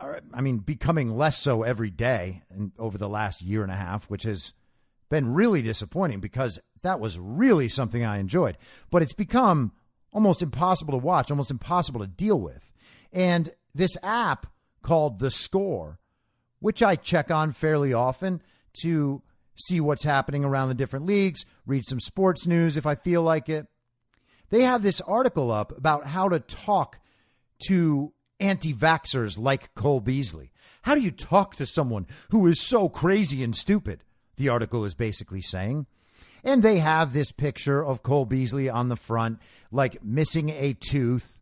[0.00, 4.10] I mean, becoming less so every day and over the last year and a half,
[4.10, 4.52] which has
[5.08, 8.58] been really disappointing because that was really something I enjoyed.
[8.90, 9.72] But it's become
[10.12, 12.70] almost impossible to watch, almost impossible to deal with.
[13.12, 14.46] And this app
[14.82, 16.00] called The Score,
[16.58, 18.42] which I check on fairly often
[18.80, 19.22] to
[19.56, 23.48] see what's happening around the different leagues, read some sports news if I feel like
[23.48, 23.66] it.
[24.50, 26.98] They have this article up about how to talk
[27.66, 30.52] to anti vaxxers like Cole Beasley?
[30.82, 34.04] How do you talk to someone who is so crazy and stupid?
[34.36, 35.86] The article is basically saying.
[36.42, 39.38] And they have this picture of Cole Beasley on the front,
[39.70, 41.40] like missing a tooth,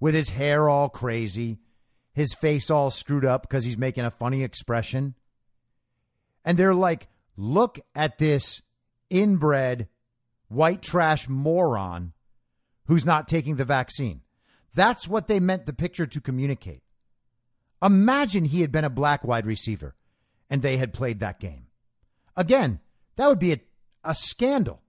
[0.00, 1.58] with his hair all crazy,
[2.12, 5.14] his face all screwed up because he's making a funny expression.
[6.44, 8.60] And they're like, look at this
[9.08, 9.88] inbred
[10.48, 12.12] white trash moron
[12.86, 14.20] who's not taking the vaccine.
[14.74, 16.82] That's what they meant the picture to communicate.
[17.80, 19.94] Imagine he had been a black wide receiver
[20.50, 21.68] and they had played that game.
[22.36, 22.80] Again,
[23.16, 23.60] that would be a,
[24.04, 24.82] a scandal.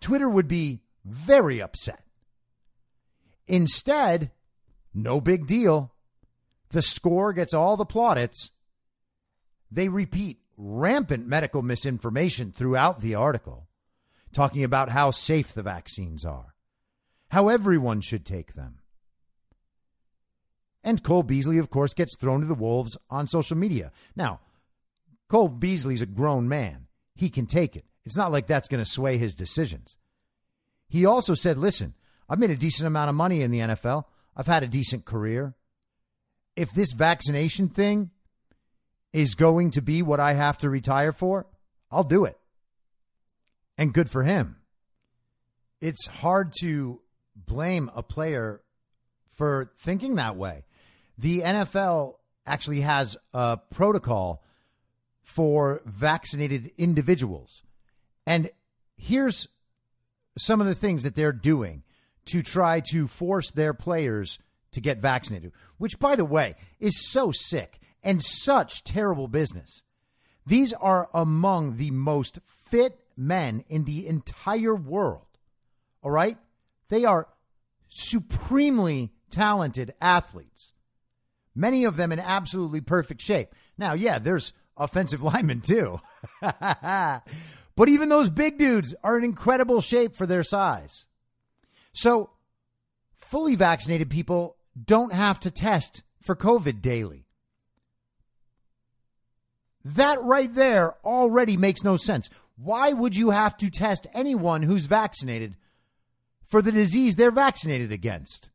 [0.00, 2.04] Twitter would be very upset.
[3.46, 4.30] Instead,
[4.92, 5.92] no big deal.
[6.70, 8.50] The score gets all the plaudits.
[9.70, 13.68] They repeat rampant medical misinformation throughout the article,
[14.32, 16.54] talking about how safe the vaccines are,
[17.28, 18.78] how everyone should take them.
[20.82, 23.90] And Cole Beasley, of course, gets thrown to the wolves on social media.
[24.14, 24.40] Now,
[25.28, 26.86] Cole Beasley's a grown man.
[27.14, 27.86] He can take it.
[28.04, 29.96] It's not like that's going to sway his decisions.
[30.88, 31.94] He also said, listen,
[32.28, 34.04] I've made a decent amount of money in the NFL.
[34.36, 35.54] I've had a decent career.
[36.54, 38.10] If this vaccination thing
[39.14, 41.46] is going to be what I have to retire for,
[41.90, 42.36] I'll do it.
[43.78, 44.56] And good for him.
[45.80, 47.00] It's hard to
[47.36, 48.60] blame a player
[49.36, 50.64] for thinking that way.
[51.16, 54.42] The NFL actually has a protocol
[55.22, 57.62] for vaccinated individuals.
[58.26, 58.50] And
[58.96, 59.46] here's
[60.36, 61.84] some of the things that they're doing
[62.26, 64.40] to try to force their players
[64.72, 69.82] to get vaccinated, which, by the way, is so sick and such terrible business.
[70.46, 75.26] These are among the most fit men in the entire world.
[76.02, 76.36] All right?
[76.90, 77.28] They are
[77.88, 80.74] supremely talented athletes,
[81.54, 83.54] many of them in absolutely perfect shape.
[83.78, 86.00] Now, yeah, there's offensive linemen too.
[86.40, 87.22] but
[87.88, 91.06] even those big dudes are in incredible shape for their size.
[91.92, 92.30] So,
[93.16, 97.23] fully vaccinated people don't have to test for COVID daily.
[99.84, 102.30] That right there already makes no sense.
[102.56, 105.56] Why would you have to test anyone who's vaccinated
[106.46, 108.50] for the disease they're vaccinated against?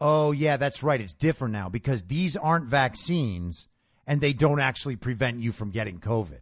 [0.00, 1.00] Oh, yeah, that's right.
[1.00, 3.68] It's different now because these aren't vaccines
[4.06, 6.40] and they don't actually prevent you from getting COVID.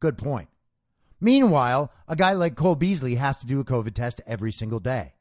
[0.00, 0.48] Good point.
[1.20, 5.14] Meanwhile, a guy like Cole Beasley has to do a COVID test every single day.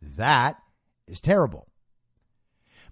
[0.00, 0.56] That
[1.06, 1.68] is terrible.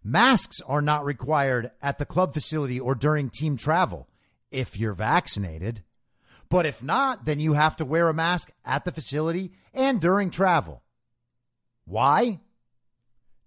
[0.05, 4.09] Masks are not required at the club facility or during team travel
[4.53, 5.83] if you're vaccinated.
[6.49, 10.31] But if not, then you have to wear a mask at the facility and during
[10.31, 10.83] travel.
[11.85, 12.41] Why?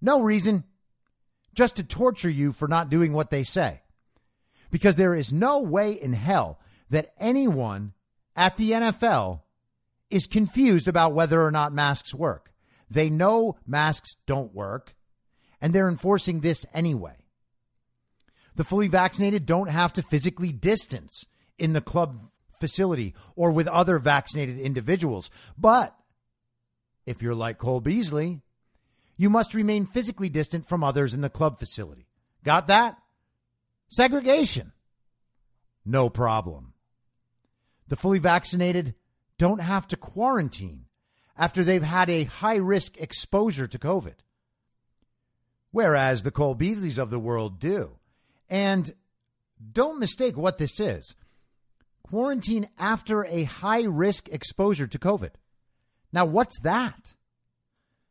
[0.02, 0.64] No reason.
[1.54, 3.82] Just to torture you for not doing what they say.
[4.72, 7.94] Because there is no way in hell that anyone
[8.36, 9.42] at the NFL
[10.10, 12.52] is confused about whether or not masks work.
[12.90, 14.96] They know masks don't work,
[15.62, 17.25] and they're enforcing this anyway.
[18.56, 21.26] The fully vaccinated don't have to physically distance
[21.58, 25.30] in the club facility or with other vaccinated individuals.
[25.58, 25.96] But
[27.06, 28.42] if you're like Cole Beasley,
[29.18, 32.08] you must remain physically distant from others in the club facility.
[32.44, 32.98] Got that?
[33.90, 34.72] Segregation.
[35.86, 36.74] No problem.
[37.88, 38.96] The fully vaccinated
[39.38, 40.86] don't have to quarantine
[41.38, 44.16] after they've had a high risk exposure to COVID.
[45.72, 47.98] Whereas the Cole Beasleys of the world do.
[48.50, 48.94] And
[49.72, 51.16] don't mistake what this is
[52.04, 55.32] quarantine after a high risk exposure to COVID.
[56.14, 57.14] Now, what's that?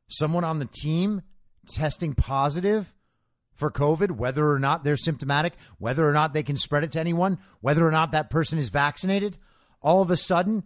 [0.08, 1.22] Someone on the team
[1.68, 2.92] testing positive
[3.54, 7.00] for COVID, whether or not they're symptomatic, whether or not they can spread it to
[7.00, 9.38] anyone, whether or not that person is vaccinated,
[9.80, 10.64] all of a sudden,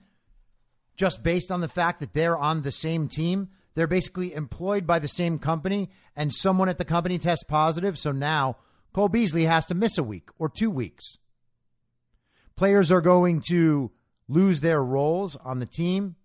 [0.97, 4.99] just based on the fact that they're on the same team, they're basically employed by
[4.99, 7.99] the same company and someone at the company tests positive.
[7.99, 8.57] So now
[8.99, 11.19] Cole Beasley has to miss a week or two weeks.
[12.57, 13.93] Players are going to
[14.27, 16.17] lose their roles on the team.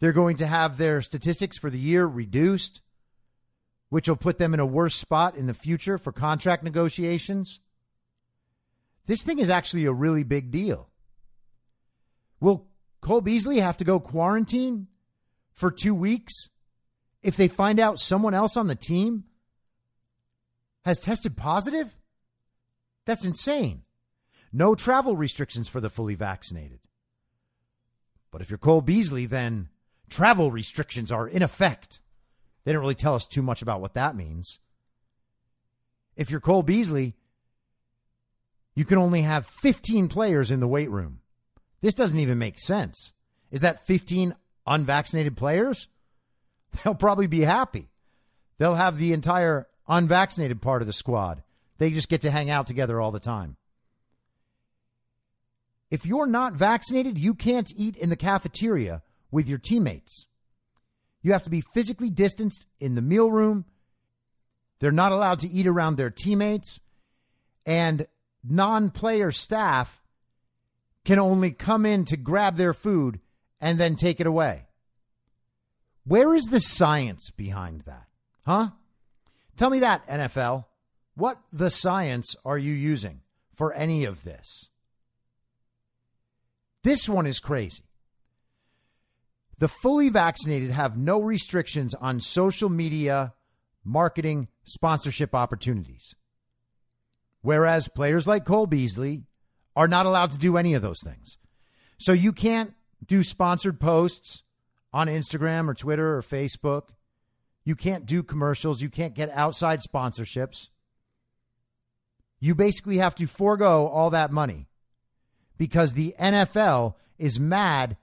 [0.00, 2.80] They're going to have their statistics for the year reduced
[3.88, 7.60] which will put them in a worse spot in the future for contract negotiations.
[9.06, 10.90] This thing is actually a really big deal.
[12.40, 12.66] Will
[13.00, 14.88] Cole Beasley have to go quarantine
[15.54, 16.48] for two weeks
[17.22, 19.22] if they find out someone else on the team
[20.88, 21.96] has tested positive?
[23.06, 23.82] That's insane.
[24.52, 26.80] No travel restrictions for the fully vaccinated.
[28.30, 29.68] But if you're Cole Beasley, then
[30.10, 32.00] travel restrictions are in effect.
[32.64, 34.58] They didn't really tell us too much about what that means.
[36.16, 37.14] If you're Cole Beasley,
[38.74, 41.20] you can only have 15 players in the weight room.
[41.80, 43.12] This doesn't even make sense.
[43.50, 44.34] Is that 15
[44.66, 45.88] unvaccinated players?
[46.84, 47.88] They'll probably be happy.
[48.58, 51.42] They'll have the entire unvaccinated part of the squad.
[51.78, 53.56] They just get to hang out together all the time.
[55.90, 60.26] If you're not vaccinated, you can't eat in the cafeteria with your teammates.
[61.22, 63.64] You have to be physically distanced in the meal room.
[64.80, 66.80] They're not allowed to eat around their teammates.
[67.64, 68.06] And
[68.44, 70.02] non player staff
[71.04, 73.20] can only come in to grab their food
[73.60, 74.66] and then take it away.
[76.04, 78.06] Where is the science behind that?
[78.46, 78.70] Huh?
[79.58, 80.66] Tell me that, NFL.
[81.16, 83.22] What the science are you using
[83.56, 84.70] for any of this?
[86.84, 87.82] This one is crazy.
[89.58, 93.34] The fully vaccinated have no restrictions on social media,
[93.84, 96.14] marketing, sponsorship opportunities.
[97.42, 99.24] Whereas players like Cole Beasley
[99.74, 101.36] are not allowed to do any of those things.
[101.98, 104.44] So you can't do sponsored posts
[104.92, 106.90] on Instagram or Twitter or Facebook.
[107.68, 108.80] You can't do commercials.
[108.80, 110.70] You can't get outside sponsorships.
[112.40, 114.68] You basically have to forego all that money
[115.58, 117.98] because the NFL is mad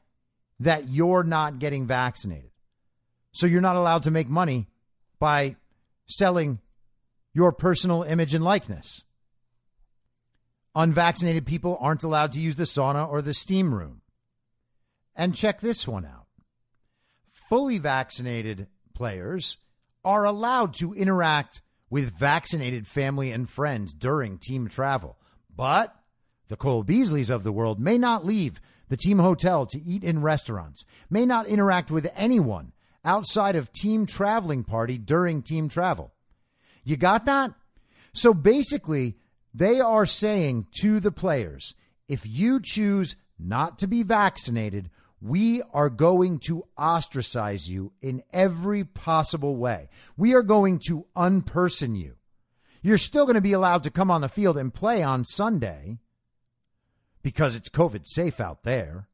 [0.60, 2.52] that you're not getting vaccinated.
[3.32, 4.68] So you're not allowed to make money
[5.18, 5.56] by
[6.06, 6.60] selling
[7.34, 9.04] your personal image and likeness.
[10.76, 14.02] Unvaccinated people aren't allowed to use the sauna or the steam room.
[15.16, 16.26] And check this one out
[17.50, 19.58] fully vaccinated players
[20.04, 25.18] are allowed to interact with vaccinated family and friends during team travel.
[25.56, 25.96] But
[26.48, 30.22] the Cole Beasleys of the world may not leave the team hotel to eat in
[30.22, 32.72] restaurants, may not interact with anyone
[33.04, 36.14] outside of team traveling party during team travel.
[36.84, 37.52] You got that?
[38.14, 39.16] So basically,
[39.54, 41.74] they are saying to the players
[42.08, 44.90] if you choose not to be vaccinated,
[45.26, 49.90] we are going to ostracize you in every possible way.
[50.16, 52.16] We are going to unperson you.
[52.84, 55.98] You're still going to be allowed to come on the field and play on Sunday
[57.24, 59.08] because it's COVID safe out there.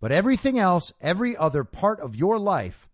[0.00, 2.88] But everything else, every other part of your life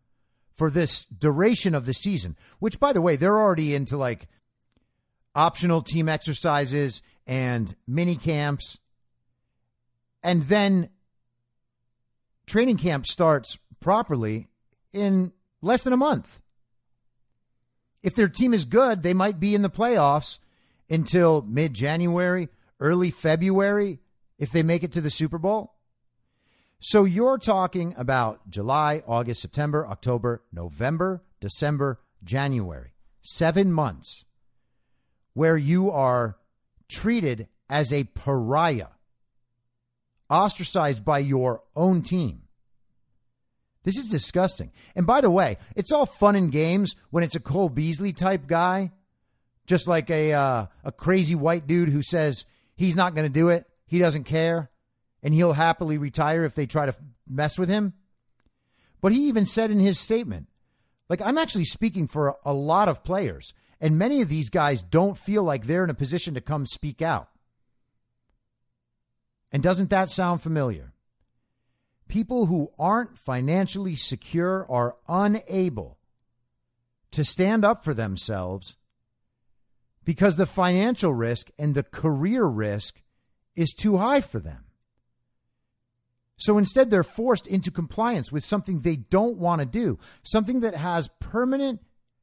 [0.53, 4.28] for this duration of the season, which, by the way, they're already into like
[5.34, 8.78] optional team exercises and mini camps.
[10.23, 10.91] And then
[12.47, 14.49] training camp starts properly
[14.93, 16.41] in less than a month.
[18.03, 20.39] If their team is good, they might be in the playoffs
[20.89, 22.49] until mid January
[22.81, 24.01] early February
[24.39, 25.75] if they make it to the Super Bowl.
[26.81, 32.95] So you're talking about July, August, September, October, November, December, January.
[33.21, 34.25] Seven months
[35.35, 36.39] where you are
[36.89, 38.89] treated as a pariah,
[40.31, 42.43] ostracized by your own team.
[43.83, 44.72] This is disgusting.
[44.95, 48.47] And by the way, it's all fun and games when it's a Cole Beasley type
[48.47, 48.93] guy,
[49.66, 52.45] just like a uh, a crazy white dude who says
[52.81, 53.66] He's not going to do it.
[53.85, 54.70] He doesn't care.
[55.22, 56.95] And he'll happily retire if they try to
[57.28, 57.93] mess with him.
[59.03, 60.47] But he even said in his statement,
[61.11, 63.53] like, I'm actually speaking for a lot of players,
[63.83, 67.03] and many of these guys don't feel like they're in a position to come speak
[67.03, 67.28] out.
[69.53, 70.92] And doesn't that sound familiar?
[72.09, 75.98] People who aren't financially secure are unable
[77.12, 78.76] to stand up for themselves
[80.05, 83.03] because the financial risk and the career risk
[83.55, 84.64] is too high for them.
[86.36, 90.74] So instead, they're forced into compliance with something they don't want to do, something that
[90.74, 91.80] has permanent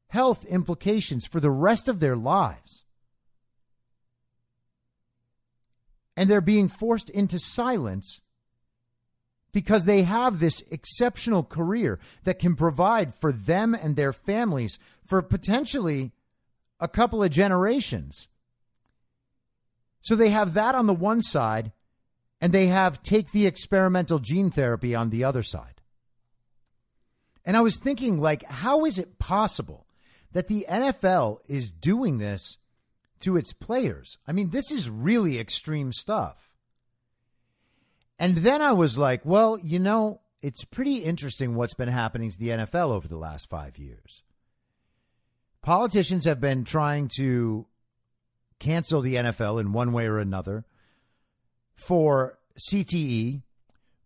[0.07, 2.87] health implications for the rest of their lives.
[6.18, 8.22] And they're being forced into silence
[9.53, 15.22] because they have this exceptional career that can provide for them and their families for
[15.22, 16.11] potentially
[16.80, 18.28] a couple of generations.
[20.01, 21.72] So they have that on the one side,
[22.39, 25.82] and they have take the experimental gene therapy on the other side.
[27.45, 29.88] And I was thinking, like, how is it possible
[30.34, 32.57] that the NFL is doing this
[33.22, 34.18] to its players?
[34.28, 36.51] I mean, this is really extreme stuff.
[38.20, 42.39] And then I was like, well, you know, it's pretty interesting what's been happening to
[42.39, 44.24] the NFL over the last five years
[45.68, 47.65] politicians have been trying to
[48.57, 50.63] cancel the NFL in one way or another
[51.76, 53.41] for CTE,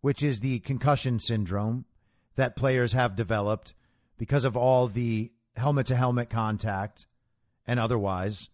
[0.02, 1.86] which is the concussion syndrome
[2.34, 3.76] that players have developed
[4.18, 7.06] because of all the helmet to helmet contact
[7.68, 8.50] and otherwise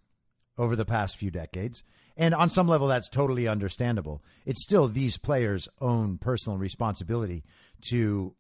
[0.57, 1.83] over the past few decades.
[2.15, 4.23] And on some level, that's totally understandable.
[4.45, 7.43] It's still these players' own personal responsibility
[7.89, 8.35] to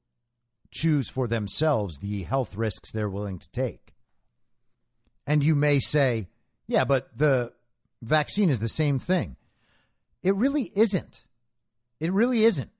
[0.71, 3.93] choose for themselves the health risks they're willing to take.
[5.27, 6.27] And you may say,
[6.67, 7.53] yeah, but the
[8.01, 9.35] vaccine is the same thing.
[10.23, 11.25] It really isn't.
[11.99, 12.71] It really isn't.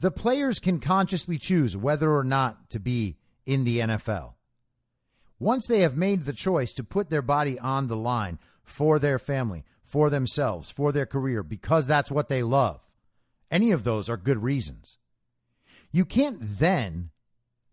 [0.00, 3.16] The players can consciously choose whether or not to be
[3.46, 4.33] in the NFL.
[5.44, 9.18] Once they have made the choice to put their body on the line for their
[9.18, 12.80] family, for themselves, for their career, because that's what they love,
[13.50, 14.96] any of those are good reasons.
[15.92, 17.10] You can't then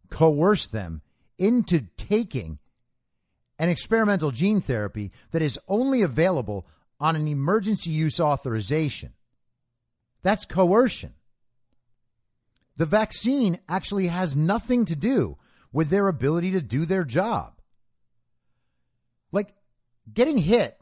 [0.10, 1.02] coerce them
[1.40, 2.60] into taking
[3.58, 6.68] an experimental gene therapy that is only available
[7.00, 9.14] on an emergency use authorization.
[10.24, 11.14] That's coercion.
[12.76, 15.38] The vaccine actually has nothing to do
[15.72, 17.60] with their ability to do their job.
[20.12, 20.80] Getting hit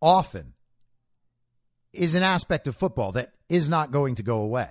[0.00, 0.54] often
[1.92, 4.70] is an aspect of football that is not going to go away.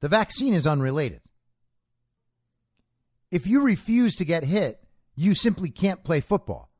[0.00, 1.20] The vaccine is unrelated.
[3.30, 4.82] If you refuse to get hit,
[5.14, 6.70] you simply can't play football.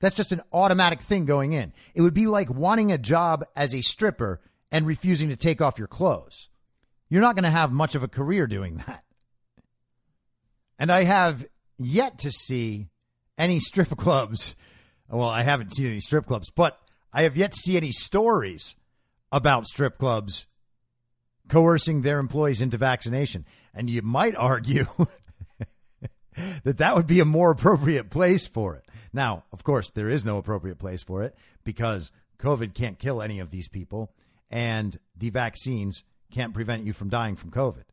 [0.00, 1.72] That's just an automatic thing going in.
[1.94, 4.40] It would be like wanting a job as a stripper
[4.72, 6.48] and refusing to take off your clothes.
[7.08, 9.04] You're not going to have much of a career doing that.
[10.78, 11.44] And I have
[11.76, 12.88] yet to see
[13.40, 14.54] any strip clubs.
[15.08, 16.78] Well, I haven't seen any strip clubs, but
[17.12, 18.76] I have yet to see any stories
[19.32, 20.46] about strip clubs
[21.48, 23.44] coercing their employees into vaccination.
[23.74, 24.86] And you might argue
[26.62, 28.84] that that would be a more appropriate place for it.
[29.12, 33.40] Now, of course, there is no appropriate place for it because COVID can't kill any
[33.40, 34.12] of these people
[34.48, 37.84] and the vaccines can't prevent you from dying from COVID.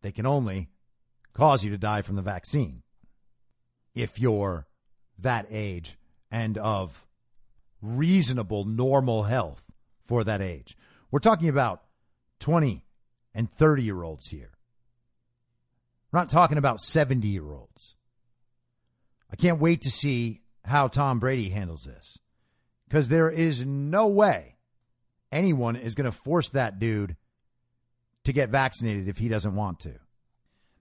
[0.00, 0.70] They can only
[1.34, 2.82] cause you to die from the vaccine
[3.94, 4.66] if you're
[5.18, 5.98] that age
[6.30, 7.06] and of
[7.82, 9.64] reasonable, normal health
[10.04, 10.76] for that age.
[11.10, 11.82] We're talking about
[12.40, 12.84] 20
[13.34, 14.52] and 30 year olds here.
[16.12, 17.96] We're not talking about 70 year olds.
[19.32, 22.18] I can't wait to see how Tom Brady handles this
[22.88, 24.56] because there is no way
[25.30, 27.16] anyone is going to force that dude
[28.24, 29.94] to get vaccinated if he doesn't want to.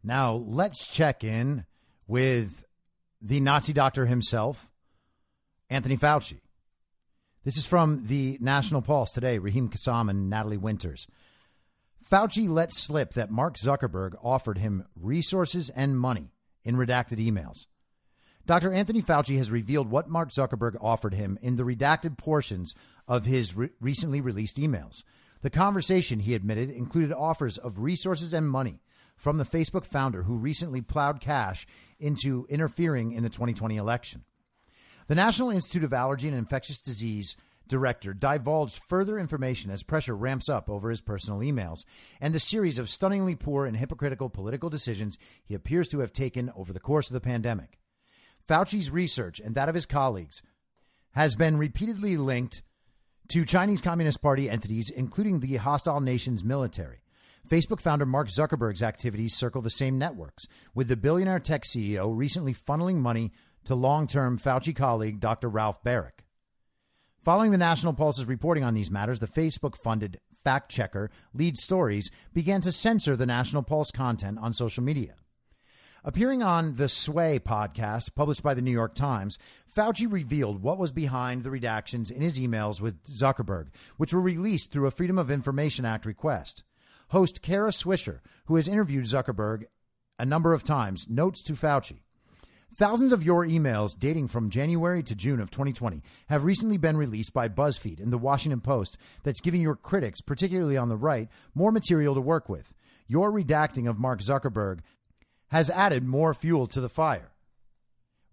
[0.03, 1.65] Now, let's check in
[2.07, 2.63] with
[3.21, 4.69] the Nazi doctor himself,
[5.69, 6.39] Anthony Fauci.
[7.43, 11.07] This is from the National Pulse today, Raheem Kassam and Natalie Winters.
[12.09, 16.31] Fauci let slip that Mark Zuckerberg offered him resources and money
[16.63, 17.67] in redacted emails.
[18.45, 18.73] Dr.
[18.73, 22.73] Anthony Fauci has revealed what Mark Zuckerberg offered him in the redacted portions
[23.07, 25.03] of his re- recently released emails.
[25.41, 28.81] The conversation, he admitted, included offers of resources and money
[29.19, 31.67] from the Facebook founder who recently plowed cash
[31.99, 34.23] into interfering in the 2020 election.
[35.07, 37.35] The National Institute of Allergy and Infectious Disease
[37.67, 41.85] director divulged further information as pressure ramps up over his personal emails
[42.19, 46.51] and the series of stunningly poor and hypocritical political decisions he appears to have taken
[46.55, 47.77] over the course of the pandemic.
[48.47, 50.41] Fauci's research and that of his colleagues
[51.11, 52.63] has been repeatedly linked
[53.27, 57.01] to Chinese Communist Party entities, including the hostile nation's military.
[57.49, 60.45] Facebook founder Mark Zuckerberg's activities circle the same networks,
[60.75, 63.31] with the billionaire tech CEO recently funneling money
[63.63, 65.49] to long term Fauci colleague Dr.
[65.49, 66.21] Ralph Baric.
[67.23, 72.11] Following the National Pulse's reporting on these matters, the Facebook funded fact checker Lead Stories
[72.33, 75.15] began to censor the National Pulse content on social media.
[76.03, 79.39] Appearing on the Sway podcast, published by the New York Times,
[79.75, 84.71] Fauci revealed what was behind the redactions in his emails with Zuckerberg, which were released
[84.71, 86.63] through a Freedom of Information Act request.
[87.09, 89.65] Host Kara Swisher, who has interviewed Zuckerberg
[90.19, 92.01] a number of times, notes to Fauci.
[92.75, 97.33] Thousands of your emails dating from January to June of 2020 have recently been released
[97.33, 101.71] by BuzzFeed and the Washington Post that's giving your critics, particularly on the right, more
[101.71, 102.75] material to work with.
[103.07, 104.81] Your redacting of Mark Zuckerberg
[105.47, 107.31] has added more fuel to the fire.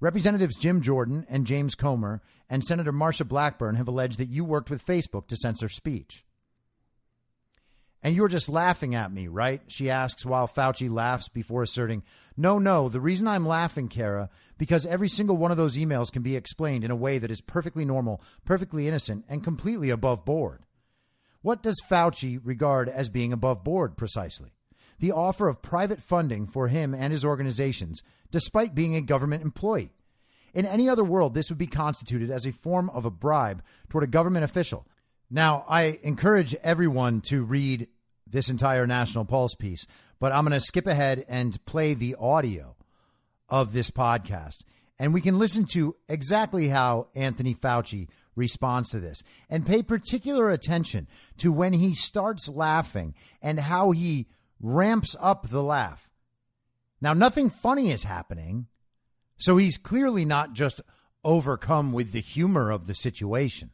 [0.01, 2.21] Representatives Jim Jordan and James Comer
[2.51, 6.26] and Senator Marsha Blackburn have alleged that you worked with Facebook to censor speech.
[8.07, 9.63] And you're just laughing at me, right?
[9.67, 12.05] She asks while Fauci laughs before asserting,
[12.37, 16.23] No, no, the reason I'm laughing, Kara, because every single one of those emails can
[16.23, 20.67] be explained in a way that is perfectly normal, perfectly innocent, and completely above board.
[21.43, 24.53] What does Fauci regard as being above board precisely?
[25.01, 29.91] The offer of private funding for him and his organizations, despite being a government employee.
[30.55, 34.05] In any other world, this would be constituted as a form of a bribe toward
[34.05, 34.87] a government official.
[35.29, 37.89] Now, I encourage everyone to read
[38.27, 39.87] this entire National Pulse piece,
[40.19, 42.77] but I'm going to skip ahead and play the audio
[43.49, 44.65] of this podcast.
[44.99, 50.51] And we can listen to exactly how Anthony Fauci responds to this and pay particular
[50.51, 51.07] attention
[51.39, 54.27] to when he starts laughing and how he
[54.61, 56.09] ramps up the laugh.
[57.01, 58.67] Now, nothing funny is happening,
[59.37, 60.81] so he's clearly not just
[61.25, 63.71] overcome with the humor of the situation.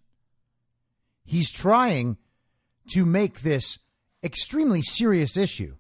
[1.25, 2.17] He's trying
[2.91, 3.79] to make this
[4.23, 5.77] extremely serious issue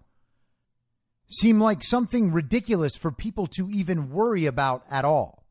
[1.28, 5.46] seem like something ridiculous for people to even worry about at all.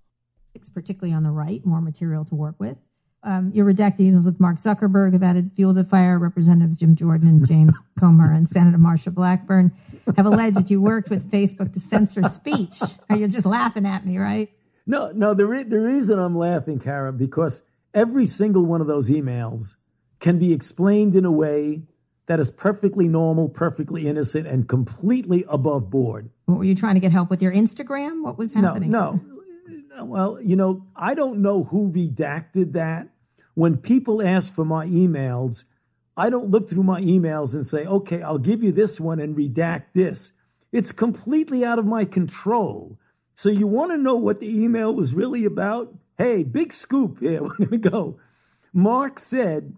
[0.54, 2.78] It's particularly on the right, more material to work with.
[3.24, 6.18] Um, your redacted emails with Mark Zuckerberg have added fuel to fire.
[6.18, 9.72] Representatives Jim Jordan and James Comer and Senator Marsha Blackburn
[10.18, 12.80] have alleged you worked with Facebook to censor speech.
[13.16, 14.50] You're just laughing at me, right?
[14.88, 15.36] No, no.
[15.36, 17.62] The, re- the reason I'm laughing, Karen, because
[17.94, 19.76] every single one of those emails
[20.20, 21.84] can be explained in a way
[22.32, 26.30] that is perfectly normal, perfectly innocent, and completely above board.
[26.46, 28.24] What were you trying to get help with your Instagram?
[28.24, 28.90] What was happening?
[28.90, 29.20] No,
[29.94, 30.06] no.
[30.06, 33.10] Well, you know, I don't know who redacted that.
[33.54, 35.66] When people ask for my emails,
[36.16, 39.36] I don't look through my emails and say, okay, I'll give you this one and
[39.36, 40.32] redact this.
[40.72, 42.98] It's completely out of my control.
[43.36, 45.94] So you want to know what the email was really about?
[46.18, 47.44] Hey, big scoop here.
[47.44, 48.22] We're going to go.
[48.72, 49.76] Mark said,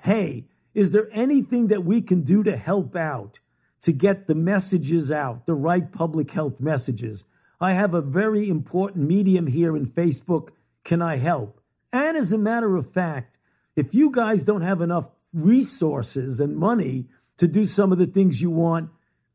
[0.00, 0.44] hey,
[0.78, 3.40] is there anything that we can do to help out
[3.80, 7.24] to get the messages out, the right public health messages?
[7.60, 10.50] I have a very important medium here in Facebook.
[10.84, 11.60] Can I help?
[11.92, 13.38] And as a matter of fact,
[13.74, 17.08] if you guys don't have enough resources and money
[17.38, 18.90] to do some of the things you want,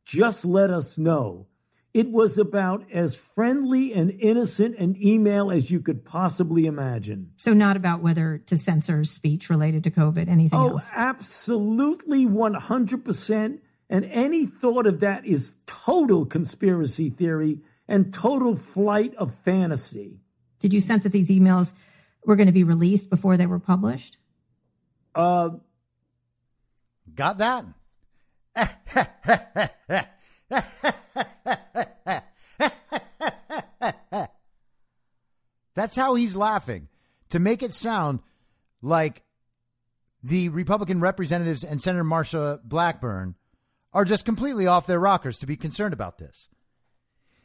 [0.06, 1.48] just let us know.
[1.94, 7.32] It was about as friendly and innocent an email as you could possibly imagine.
[7.36, 10.90] So, not about whether to censor speech related to COVID, anything oh, else?
[10.96, 13.60] absolutely 100%.
[13.90, 20.18] And any thought of that is total conspiracy theory and total flight of fantasy.
[20.60, 21.74] Did you sense that these emails
[22.26, 24.18] were going to be released before they were published?
[25.14, 25.50] Uh,
[27.14, 27.66] Got that?
[35.76, 36.88] That's how he's laughing
[37.30, 38.20] to make it sound
[38.82, 39.24] like
[40.22, 43.36] the Republican representatives and Senator Marsha Blackburn
[43.92, 46.50] are just completely off their rockers to be concerned about this.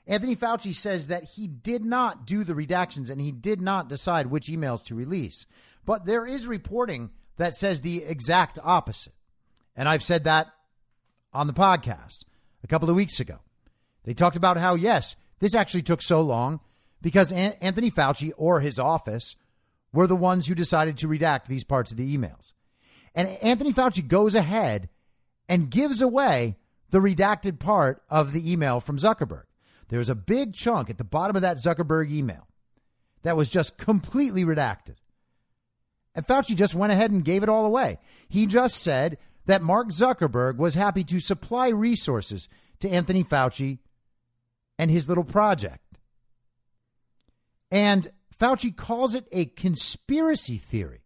[0.06, 4.28] Anthony Fauci says that he did not do the redactions and he did not decide
[4.28, 5.46] which emails to release.
[5.84, 9.12] But there is reporting that says the exact opposite.
[9.76, 10.48] And I've said that
[11.32, 12.24] on the podcast
[12.64, 13.38] a couple of weeks ago.
[14.04, 16.60] They talked about how, yes, this actually took so long
[17.00, 19.36] because Anthony Fauci or his office
[19.92, 22.52] were the ones who decided to redact these parts of the emails.
[23.14, 24.88] And Anthony Fauci goes ahead
[25.48, 26.56] and gives away
[26.90, 29.44] the redacted part of the email from Zuckerberg.
[29.88, 32.46] There's a big chunk at the bottom of that Zuckerberg email
[33.22, 34.96] that was just completely redacted.
[36.14, 37.98] And Fauci just went ahead and gave it all away.
[38.28, 42.48] He just said that Mark Zuckerberg was happy to supply resources
[42.80, 43.78] to Anthony Fauci
[44.78, 45.87] and his little project.
[47.70, 51.02] And Fauci calls it a conspiracy theory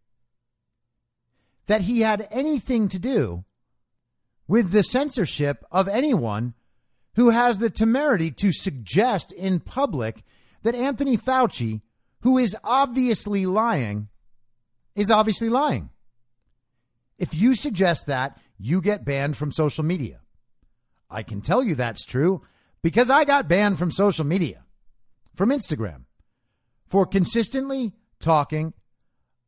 [1.66, 3.44] that he had anything to do
[4.46, 6.54] with the censorship of anyone
[7.14, 10.22] who has the temerity to suggest in public
[10.62, 11.82] that Anthony Fauci,
[12.20, 14.08] who is obviously lying,
[14.94, 15.90] is obviously lying.
[17.18, 20.20] If you suggest that, you get banned from social media.
[21.10, 22.42] I can tell you that's true
[22.82, 24.64] because I got banned from social media,
[25.34, 26.04] from Instagram
[26.92, 28.74] for consistently talking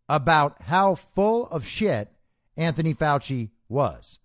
[0.09, 2.11] about how full of shit
[2.57, 4.19] Anthony Fauci was.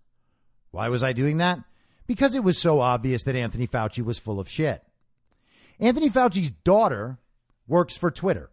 [0.70, 1.58] Why was I doing that?
[2.06, 4.82] Because it was so obvious that Anthony Fauci was full of shit.
[5.78, 7.18] Anthony Fauci's daughter
[7.68, 8.48] works for Twitter.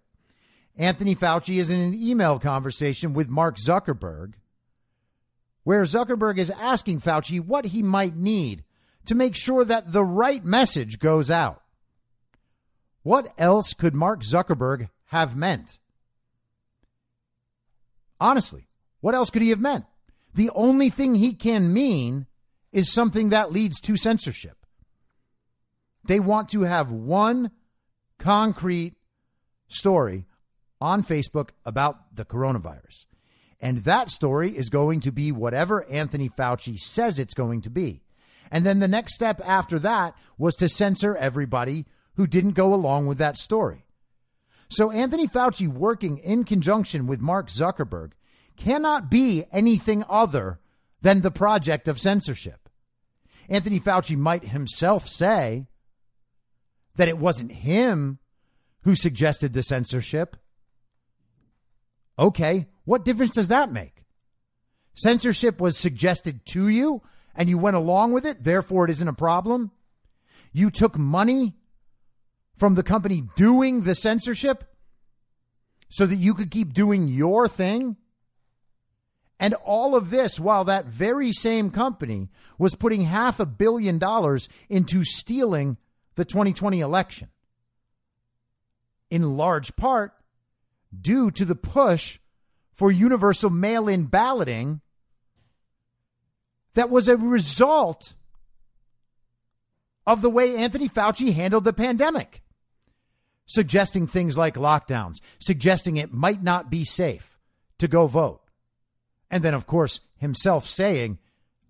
[0.75, 4.33] Anthony Fauci is in an email conversation with Mark Zuckerberg
[5.63, 8.65] where Zuckerberg is asking Fauci what he might need
[9.05, 11.61] to make sure that the right message goes out.
[13.07, 15.79] What else could Mark Zuckerberg have meant?
[18.19, 18.67] Honestly,
[18.99, 19.85] what else could he have meant?
[20.33, 22.25] The only thing he can mean
[22.73, 24.57] is something that leads to censorship.
[26.03, 27.51] They want to have one
[28.19, 28.95] concrete
[29.69, 30.25] story
[30.81, 33.05] on Facebook about the coronavirus.
[33.61, 38.01] And that story is going to be whatever Anthony Fauci says it's going to be.
[38.51, 41.85] And then the next step after that was to censor everybody
[42.17, 43.85] who didn't go along with that story.
[44.69, 48.11] So Anthony Fauci working in conjunction with Mark Zuckerberg
[48.57, 50.59] cannot be anything other
[51.01, 52.67] than the project of censorship.
[53.47, 55.67] Anthony Fauci might himself say
[56.95, 58.17] that it wasn't him
[58.81, 60.35] who suggested the censorship.
[62.19, 64.03] Okay, what difference does that make?
[64.95, 67.03] Censorship was suggested to you
[67.35, 69.71] and you went along with it, therefore it isn't a problem.
[70.51, 71.53] You took money
[72.57, 74.63] from the company doing the censorship
[75.89, 77.95] so that you could keep doing your thing.
[79.39, 84.49] And all of this while that very same company was putting half a billion dollars
[84.67, 85.77] into stealing
[86.15, 87.29] the 2020 election.
[89.09, 90.13] In large part
[90.99, 92.19] due to the push
[92.73, 94.81] for universal mail in balloting
[96.73, 98.13] that was a result
[100.05, 102.41] of the way Anthony Fauci handled the pandemic,
[103.47, 107.39] suggesting things like lockdowns, suggesting it might not be safe
[107.79, 108.41] to go vote.
[109.31, 111.17] And then, of course, himself saying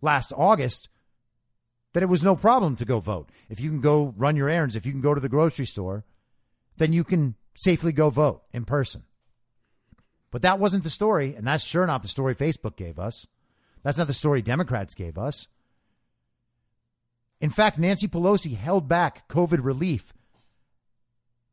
[0.01, 0.89] last August
[1.93, 3.29] that it was no problem to go vote.
[3.49, 6.03] If you can go run your errands, if you can go to the grocery store,
[6.77, 9.03] then you can safely go vote in person.
[10.29, 13.27] But that wasn't the story, and that's sure not the story Facebook gave us.
[13.83, 15.47] That's not the story Democrats gave us.
[17.39, 20.13] In fact, Nancy Pelosi held back COVID relief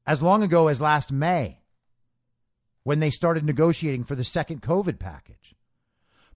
[0.06, 1.60] as long ago as last May
[2.82, 5.54] when they started negotiating for the second COVID package.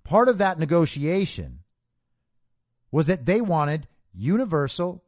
[0.03, 1.61] Part of that negotiation
[2.91, 5.05] was that they wanted universal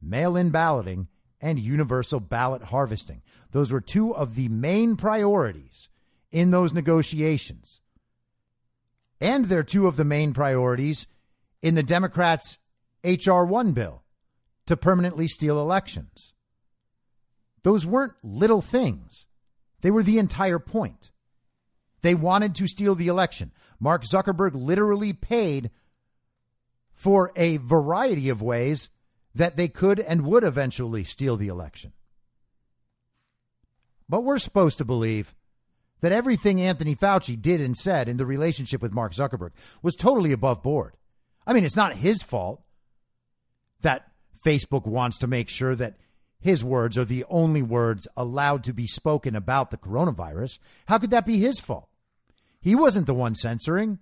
[0.00, 1.08] mail in balloting
[1.40, 3.22] and universal ballot harvesting.
[3.50, 5.88] Those were two of the main priorities
[6.30, 7.80] in those negotiations.
[9.20, 11.06] And they're two of the main priorities
[11.62, 12.58] in the Democrats'
[13.02, 13.44] H.R.
[13.44, 14.02] 1 bill
[14.66, 16.34] to permanently steal elections.
[17.64, 19.26] Those weren't little things,
[19.80, 21.10] they were the entire point.
[22.02, 23.50] They wanted to steal the election.
[23.80, 25.70] Mark Zuckerberg literally paid
[26.92, 28.90] for a variety of ways
[29.34, 31.92] that they could and would eventually steal the election.
[34.06, 35.34] But we're supposed to believe
[36.02, 39.52] that everything Anthony Fauci did and said in the relationship with Mark Zuckerberg
[39.82, 40.98] was totally above board.
[41.46, 42.62] I mean, it's not his fault
[43.80, 44.12] that
[44.44, 45.96] Facebook wants to make sure that
[46.44, 50.58] his words are the only words allowed to be spoken about the coronavirus.
[50.84, 51.88] How could that be his fault?
[52.60, 53.98] He wasn't the one censoring.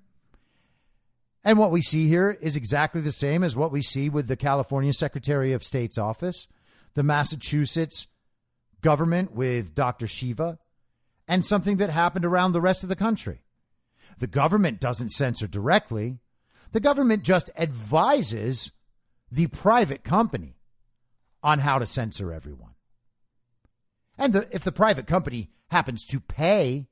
[1.44, 4.34] And what we see here is exactly the same as what we see with the
[4.34, 6.48] California Secretary of State's office,
[6.94, 8.08] the Massachusetts
[8.80, 10.08] government with Dr.
[10.08, 10.58] Shiva,
[11.28, 13.44] and something that happened around the rest of the country.
[14.18, 16.18] The government doesn't censor directly,
[16.72, 18.72] the government just advises
[19.30, 20.56] the private company
[21.42, 22.74] on how to censor everyone.
[24.18, 26.86] And the, if the private company happens to pay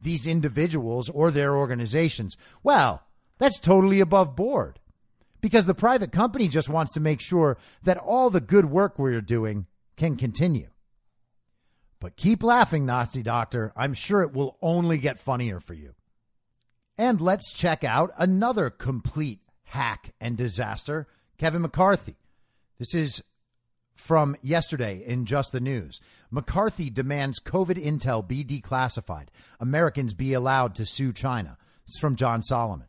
[0.00, 3.04] these individuals or their organizations, well,
[3.38, 4.80] that's totally above board
[5.40, 9.20] because the private company just wants to make sure that all the good work we're
[9.20, 10.68] doing can continue.
[12.00, 13.72] But keep laughing, Nazi Doctor.
[13.76, 15.94] I'm sure it will only get funnier for you.
[16.96, 21.06] And let's check out another complete hack and disaster
[21.38, 22.16] Kevin McCarthy.
[22.78, 23.22] This is
[23.94, 26.00] from yesterday in Just the News.
[26.30, 29.28] McCarthy demands COVID intel be declassified.
[29.60, 31.56] Americans be allowed to sue China.
[31.86, 32.86] Is from John Solomon.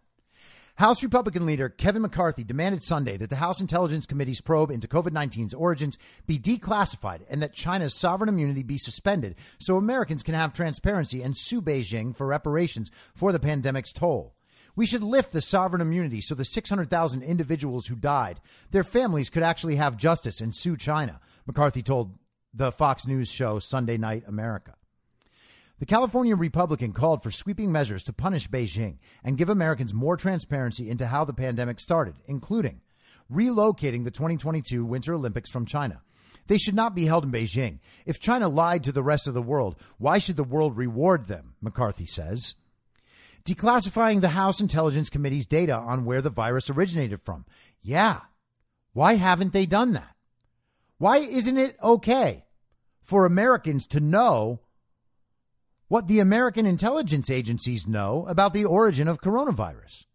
[0.75, 5.11] House Republican leader Kevin McCarthy demanded Sunday that the House Intelligence Committee's probe into COVID
[5.11, 5.97] 19's origins
[6.27, 11.35] be declassified and that China's sovereign immunity be suspended so Americans can have transparency and
[11.35, 14.35] sue Beijing for reparations for the pandemic's toll.
[14.75, 19.43] We should lift the sovereign immunity so the 600,000 individuals who died, their families could
[19.43, 22.17] actually have justice and sue China, McCarthy told
[22.53, 24.75] the Fox News show Sunday Night America.
[25.79, 30.89] The California Republican called for sweeping measures to punish Beijing and give Americans more transparency
[30.89, 32.79] into how the pandemic started, including
[33.31, 36.01] relocating the 2022 Winter Olympics from China.
[36.47, 37.79] They should not be held in Beijing.
[38.05, 41.55] If China lied to the rest of the world, why should the world reward them?
[41.61, 42.55] McCarthy says
[43.45, 47.45] declassifying the House Intelligence Committee's data on where the virus originated from.
[47.81, 48.21] Yeah.
[48.93, 50.15] Why haven't they done that?
[50.97, 52.45] Why isn't it okay
[53.03, 54.61] for Americans to know
[55.87, 60.05] what the American intelligence agencies know about the origin of coronavirus?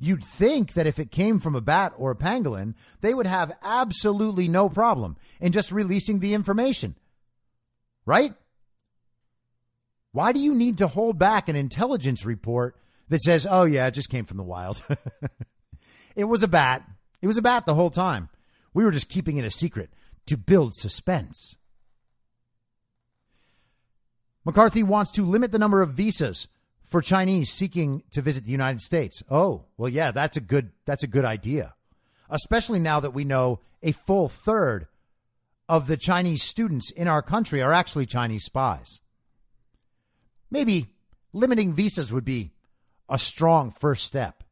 [0.00, 3.56] You'd think that if it came from a bat or a pangolin, they would have
[3.62, 6.96] absolutely no problem in just releasing the information.
[8.04, 8.34] Right?
[10.12, 12.76] Why do you need to hold back an intelligence report
[13.08, 14.82] that says, oh, yeah, it just came from the wild?
[16.16, 16.86] it was a bat.
[17.20, 18.28] It was a bat the whole time.
[18.74, 19.90] We were just keeping it a secret
[20.26, 21.56] to build suspense.
[24.44, 26.48] McCarthy wants to limit the number of visas
[26.84, 29.22] for Chinese seeking to visit the United States.
[29.30, 31.74] Oh, well, yeah, that's a good that's a good idea.
[32.28, 34.86] especially now that we know a full third
[35.68, 39.01] of the Chinese students in our country are actually Chinese spies.
[40.52, 40.88] Maybe
[41.32, 42.52] limiting visas would be
[43.08, 44.44] a strong first step.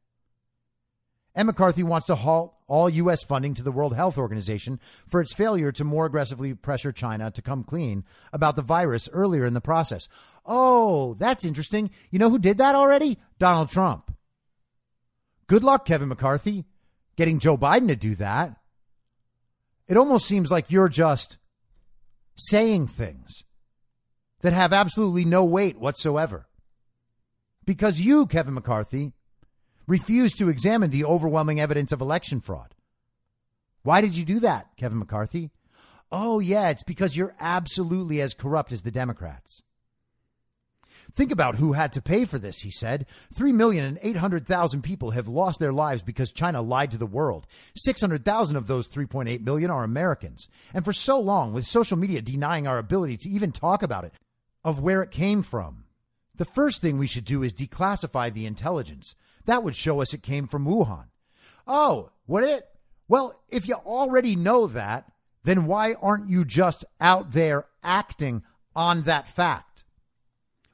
[1.34, 3.22] And McCarthy wants to halt all U.S.
[3.22, 7.42] funding to the World Health Organization for its failure to more aggressively pressure China to
[7.42, 10.08] come clean about the virus earlier in the process.
[10.46, 11.90] Oh, that's interesting.
[12.10, 13.18] You know who did that already?
[13.38, 14.16] Donald Trump.
[15.48, 16.64] Good luck, Kevin McCarthy,
[17.16, 18.56] getting Joe Biden to do that.
[19.86, 21.36] It almost seems like you're just
[22.36, 23.44] saying things
[24.42, 26.46] that have absolutely no weight whatsoever.
[27.64, 29.12] Because you, Kevin McCarthy,
[29.86, 32.74] refused to examine the overwhelming evidence of election fraud.
[33.82, 35.50] Why did you do that, Kevin McCarthy?
[36.12, 39.62] Oh, yeah, it's because you're absolutely as corrupt as the Democrats.
[41.12, 43.06] Think about who had to pay for this, he said.
[43.34, 47.46] 3,800,000 people have lost their lives because China lied to the world.
[47.74, 50.48] 600,000 of those 3.8 million are Americans.
[50.72, 54.12] And for so long, with social media denying our ability to even talk about it,
[54.64, 55.84] of where it came from,
[56.34, 59.14] the first thing we should do is declassify the intelligence.
[59.44, 61.06] That would show us it came from Wuhan.
[61.66, 62.66] Oh, would it?
[63.08, 65.10] Well, if you already know that,
[65.44, 68.42] then why aren't you just out there acting
[68.74, 69.84] on that fact?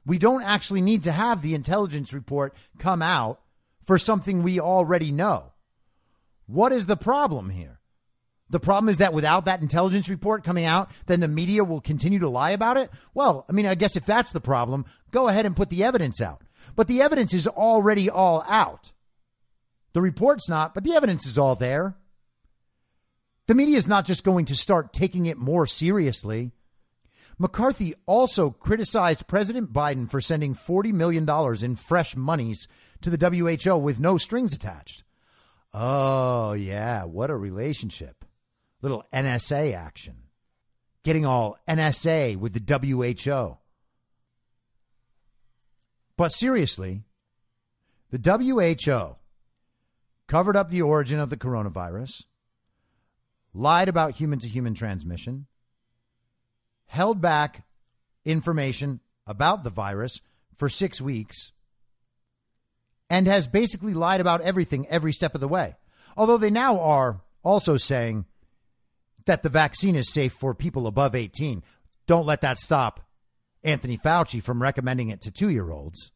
[0.05, 3.41] We don't actually need to have the intelligence report come out
[3.83, 5.53] for something we already know.
[6.45, 7.76] What is the problem here?
[8.49, 12.19] The problem is that without that intelligence report coming out, then the media will continue
[12.19, 12.89] to lie about it?
[13.13, 16.21] Well, I mean, I guess if that's the problem, go ahead and put the evidence
[16.21, 16.43] out.
[16.75, 18.91] But the evidence is already all out.
[19.93, 21.97] The report's not, but the evidence is all there.
[23.47, 26.51] The media is not just going to start taking it more seriously.
[27.39, 31.27] McCarthy also criticized President Biden for sending $40 million
[31.63, 32.67] in fresh monies
[33.01, 35.03] to the WHO with no strings attached.
[35.73, 38.16] Oh, yeah, what a relationship.
[38.81, 40.15] Little NSA action.
[41.03, 43.57] Getting all NSA with the WHO.
[46.17, 47.03] But seriously,
[48.11, 49.15] the WHO
[50.27, 52.23] covered up the origin of the coronavirus,
[53.53, 55.47] lied about human to human transmission,
[56.87, 57.65] held back
[58.25, 60.21] information about the virus
[60.55, 61.51] for six weeks,
[63.09, 65.75] and has basically lied about everything every step of the way.
[66.17, 68.25] Although they now are also saying
[69.27, 71.63] that the vaccine is safe for people above 18.
[72.07, 73.07] Don't let that stop
[73.63, 76.11] Anthony Fauci from recommending it to two year olds.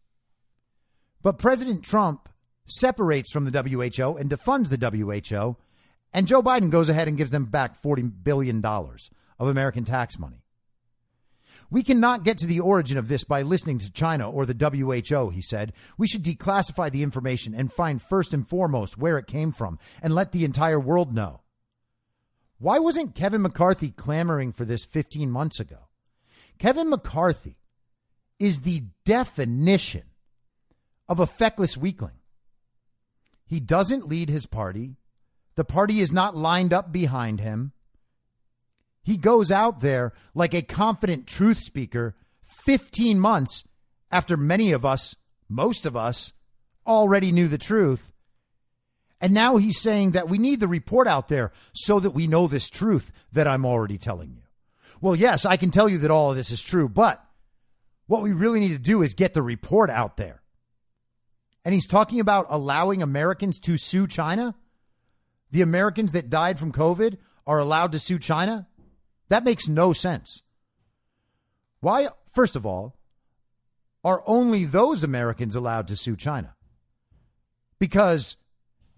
[1.21, 2.29] But President Trump
[2.65, 5.57] separates from the WHO and defunds the WHO,
[6.13, 10.43] and Joe Biden goes ahead and gives them back $40 billion of American tax money.
[11.69, 15.29] We cannot get to the origin of this by listening to China or the WHO,
[15.29, 15.71] he said.
[15.97, 20.13] We should declassify the information and find first and foremost where it came from and
[20.13, 21.41] let the entire world know.
[22.61, 25.87] Why wasn't Kevin McCarthy clamoring for this 15 months ago?
[26.59, 27.57] Kevin McCarthy
[28.39, 30.03] is the definition
[31.09, 32.19] of a feckless weakling.
[33.47, 34.97] He doesn't lead his party.
[35.55, 37.71] The party is not lined up behind him.
[39.01, 43.63] He goes out there like a confident truth speaker 15 months
[44.11, 45.15] after many of us,
[45.49, 46.31] most of us,
[46.85, 48.10] already knew the truth.
[49.21, 52.47] And now he's saying that we need the report out there so that we know
[52.47, 54.41] this truth that I'm already telling you.
[54.99, 57.23] Well, yes, I can tell you that all of this is true, but
[58.07, 60.41] what we really need to do is get the report out there.
[61.63, 64.55] And he's talking about allowing Americans to sue China.
[65.51, 68.67] The Americans that died from COVID are allowed to sue China.
[69.27, 70.41] That makes no sense.
[71.79, 72.97] Why, first of all,
[74.03, 76.55] are only those Americans allowed to sue China?
[77.77, 78.37] Because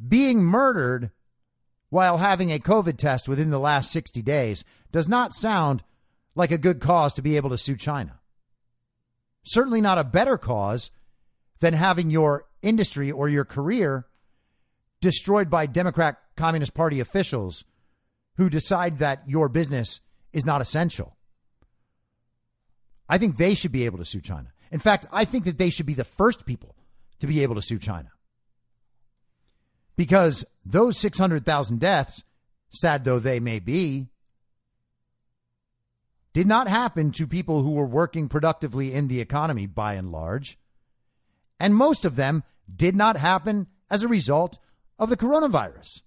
[0.08, 1.12] being murdered
[1.90, 5.84] while having a COVID test within the last 60 days does not sound
[6.36, 8.20] like a good cause to be able to sue China.
[9.44, 10.90] Certainly not a better cause
[11.60, 14.08] than having your industry or your career
[15.02, 17.66] destroyed by Democrat Communist Party officials
[18.38, 20.02] who decide that your business
[20.32, 21.16] is not essential.
[23.08, 24.52] I think they should be able to sue China.
[24.72, 26.76] In fact, I think that they should be the first people
[27.20, 28.10] to be able to sue China.
[29.96, 32.24] Because those 600,000 deaths,
[32.70, 34.08] sad though they may be,
[36.34, 40.58] did not happen to people who were working productively in the economy by and large.
[41.60, 44.58] And most of them did not happen as a result
[44.98, 46.02] of the coronavirus.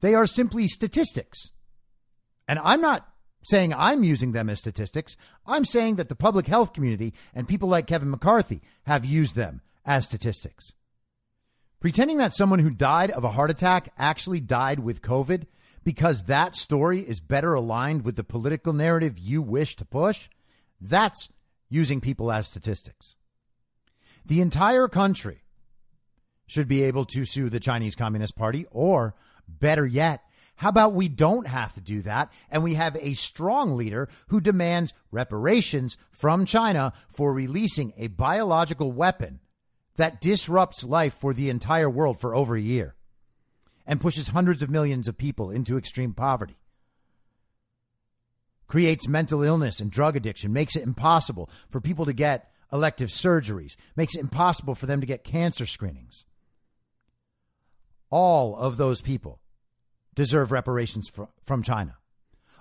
[0.00, 1.52] They are simply statistics.
[2.46, 3.08] And I'm not
[3.42, 5.16] saying I'm using them as statistics.
[5.46, 9.60] I'm saying that the public health community and people like Kevin McCarthy have used them
[9.84, 10.72] as statistics.
[11.84, 15.44] Pretending that someone who died of a heart attack actually died with COVID
[15.84, 20.30] because that story is better aligned with the political narrative you wish to push,
[20.80, 21.28] that's
[21.68, 23.16] using people as statistics.
[24.24, 25.42] The entire country
[26.46, 29.14] should be able to sue the Chinese Communist Party, or
[29.46, 30.22] better yet,
[30.56, 34.40] how about we don't have to do that and we have a strong leader who
[34.40, 39.40] demands reparations from China for releasing a biological weapon
[39.96, 42.94] that disrupts life for the entire world for over a year
[43.86, 46.56] and pushes hundreds of millions of people into extreme poverty.
[48.66, 53.76] Creates mental illness and drug addiction, makes it impossible for people to get elective surgeries,
[53.94, 56.24] makes it impossible for them to get cancer screenings.
[58.10, 59.40] All of those people
[60.14, 61.10] deserve reparations
[61.44, 61.96] from China.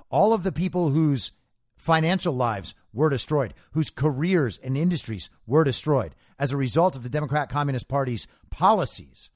[0.10, 1.32] All of the people whose
[1.78, 7.10] financial lives were destroyed, whose careers and industries were destroyed as a result of the
[7.10, 9.30] Democrat Communist Party's policies.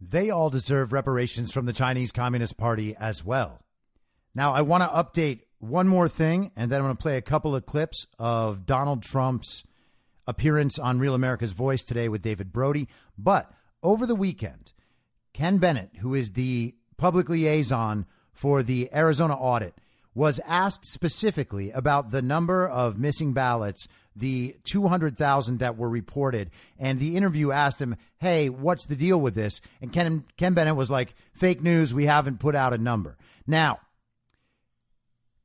[0.00, 3.60] They all deserve reparations from the Chinese Communist Party as well.
[4.34, 7.22] Now, I want to update one more thing, and then I'm going to play a
[7.22, 9.64] couple of clips of Donald Trump's
[10.26, 12.88] appearance on Real America's Voice today with David Brody.
[13.16, 13.50] But
[13.82, 14.72] over the weekend,
[15.32, 19.74] Ken Bennett, who is the public liaison for the Arizona audit,
[20.14, 26.50] was asked specifically about the number of missing ballots, the 200,000 that were reported.
[26.78, 29.60] And the interview asked him, Hey, what's the deal with this?
[29.80, 31.92] And Ken, Ken Bennett was like, Fake news.
[31.92, 33.16] We haven't put out a number.
[33.46, 33.80] Now,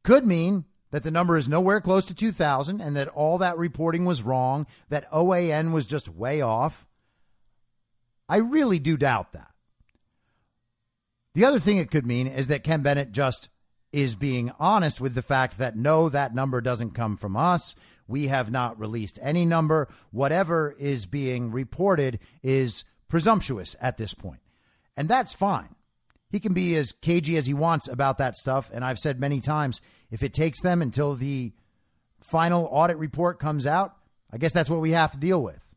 [0.03, 4.05] could mean that the number is nowhere close to 2,000 and that all that reporting
[4.05, 6.85] was wrong, that OAN was just way off.
[8.27, 9.47] I really do doubt that.
[11.33, 13.49] The other thing it could mean is that Ken Bennett just
[13.93, 17.75] is being honest with the fact that no, that number doesn't come from us.
[18.07, 19.87] We have not released any number.
[20.11, 24.41] Whatever is being reported is presumptuous at this point.
[24.97, 25.75] And that's fine.
[26.29, 28.69] He can be as cagey as he wants about that stuff.
[28.73, 31.53] And I've said many times if it takes them until the
[32.21, 33.95] final audit report comes out,
[34.31, 35.75] I guess that's what we have to deal with.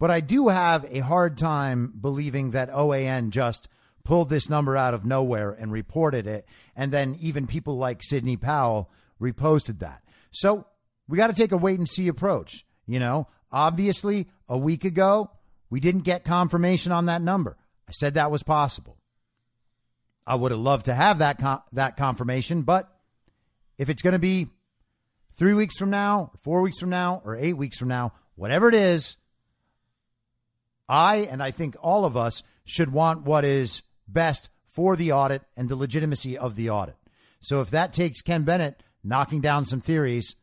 [0.00, 3.68] But I do have a hard time believing that OAN just
[4.02, 6.46] pulled this number out of nowhere and reported it.
[6.74, 8.90] And then even people like Sidney Powell
[9.20, 10.02] reposted that.
[10.30, 10.66] So
[11.10, 12.64] we got to take a wait and see approach.
[12.86, 15.30] You know, obviously, a week ago,
[15.68, 17.56] we didn't get confirmation on that number.
[17.88, 18.96] I said that was possible.
[20.26, 22.88] I would have loved to have that con- that confirmation, but
[23.76, 24.46] if it's going to be
[25.34, 28.74] three weeks from now, four weeks from now, or eight weeks from now, whatever it
[28.74, 29.16] is,
[30.88, 35.42] I and I think all of us should want what is best for the audit
[35.56, 36.96] and the legitimacy of the audit.
[37.40, 40.36] So if that takes Ken Bennett knocking down some theories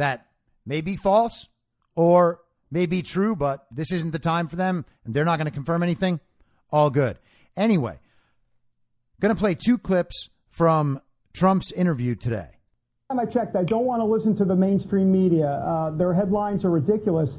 [0.00, 0.26] that
[0.64, 1.48] may be false
[1.94, 2.40] or
[2.70, 5.52] may be true, but this isn't the time for them and they're not going to
[5.52, 6.20] confirm anything,
[6.70, 7.18] all good.
[7.56, 7.98] Anyway,
[9.20, 11.00] going to play two clips from
[11.34, 12.48] Trump's interview today.
[13.10, 15.48] I checked, I don't want to listen to the mainstream media.
[15.48, 17.36] Uh, their headlines are ridiculous.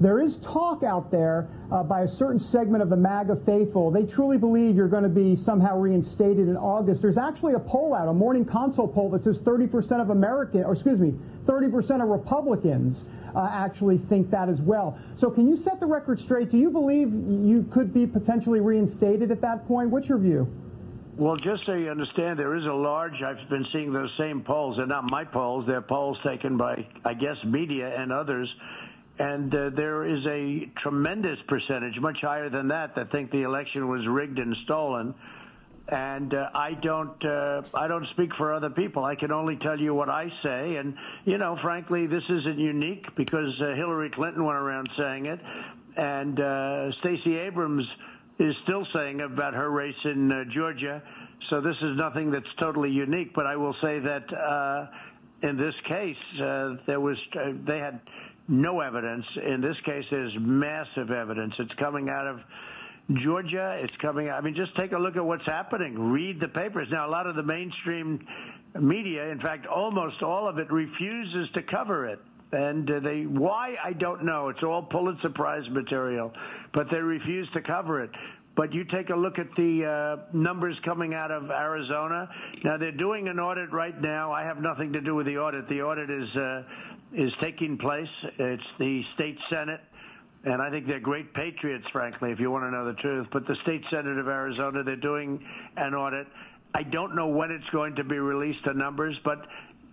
[0.00, 3.90] There is talk out there uh, by a certain segment of the MAGA faithful.
[3.90, 7.00] They truly believe you're going to be somehow reinstated in August.
[7.00, 10.72] There's actually a poll out, a morning consult poll that says 30% of American, or
[10.72, 11.14] excuse me,
[11.44, 14.98] 30% of Republicans uh, actually think that as well.
[15.16, 16.50] So can you set the record straight?
[16.50, 19.90] Do you believe you could be potentially reinstated at that point?
[19.90, 20.52] What's your view?
[21.16, 24.78] Well, just so you understand, there is a large, I've been seeing those same polls.
[24.78, 25.64] They're not my polls.
[25.64, 28.52] They're polls taken by, I guess, media and others
[29.18, 33.88] and uh, there is a tremendous percentage, much higher than that, that think the election
[33.88, 35.14] was rigged and stolen.
[35.86, 39.04] And uh, I don't, uh, I don't speak for other people.
[39.04, 40.76] I can only tell you what I say.
[40.76, 40.96] And
[41.26, 45.38] you know, frankly, this isn't unique because uh, Hillary Clinton went around saying it,
[45.96, 47.84] and uh, Stacey Abrams
[48.38, 51.02] is still saying about her race in uh, Georgia.
[51.50, 53.34] So this is nothing that's totally unique.
[53.34, 54.86] But I will say that uh,
[55.42, 58.00] in this case, uh, there was uh, they had
[58.48, 59.24] no evidence.
[59.46, 61.54] In this case, there's massive evidence.
[61.58, 62.40] It's coming out of
[63.22, 63.78] Georgia.
[63.82, 64.30] It's coming.
[64.30, 65.98] I mean, just take a look at what's happening.
[66.12, 66.88] Read the papers.
[66.90, 68.26] Now, a lot of the mainstream
[68.80, 72.18] media, in fact, almost all of it, refuses to cover it.
[72.52, 74.48] And uh, they, why, I don't know.
[74.48, 76.32] It's all Pulitzer Prize material,
[76.72, 78.10] but they refuse to cover it.
[78.56, 82.28] But you take a look at the uh, numbers coming out of Arizona.
[82.64, 84.30] Now they're doing an audit right now.
[84.30, 85.68] I have nothing to do with the audit.
[85.68, 86.62] The audit is uh,
[87.14, 88.08] is taking place.
[88.38, 89.80] It's the state senate,
[90.44, 93.28] and I think they're great patriots, frankly, if you want to know the truth.
[93.32, 95.44] But the state senate of Arizona, they're doing
[95.76, 96.26] an audit.
[96.74, 99.46] I don't know when it's going to be released, the numbers, but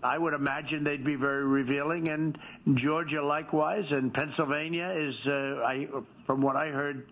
[0.03, 2.37] I would imagine they'd be very revealing, and
[2.83, 5.31] Georgia likewise, and Pennsylvania is, uh,
[5.63, 5.87] I,
[6.25, 7.05] from what I heard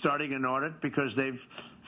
[0.00, 1.40] starting an audit because they've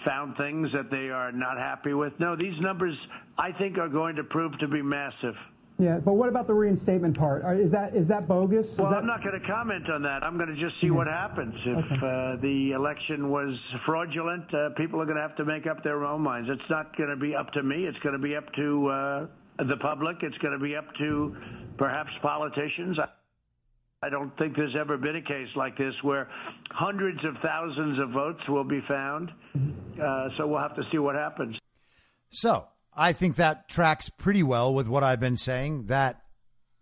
[0.06, 2.12] found things that they are not happy with.
[2.18, 2.96] No, these numbers,
[3.38, 5.34] I think, are going to prove to be massive.
[5.78, 7.44] Yeah, but what about the reinstatement part?
[7.60, 8.78] Is that is that bogus?
[8.78, 8.96] Well, that...
[8.96, 10.22] I'm not going to comment on that.
[10.22, 11.54] I'm going to just see what happens.
[11.66, 12.06] If okay.
[12.06, 13.54] uh, the election was
[13.84, 16.48] fraudulent, uh, people are going to have to make up their own minds.
[16.50, 17.84] It's not going to be up to me.
[17.84, 19.26] It's going to be up to uh,
[19.68, 20.16] the public.
[20.22, 21.36] It's going to be up to
[21.76, 22.98] perhaps politicians.
[24.02, 26.28] I don't think there's ever been a case like this where
[26.70, 29.30] hundreds of thousands of votes will be found.
[30.02, 31.56] Uh, so we'll have to see what happens.
[32.30, 32.66] So
[32.96, 36.22] I think that tracks pretty well with what I've been saying that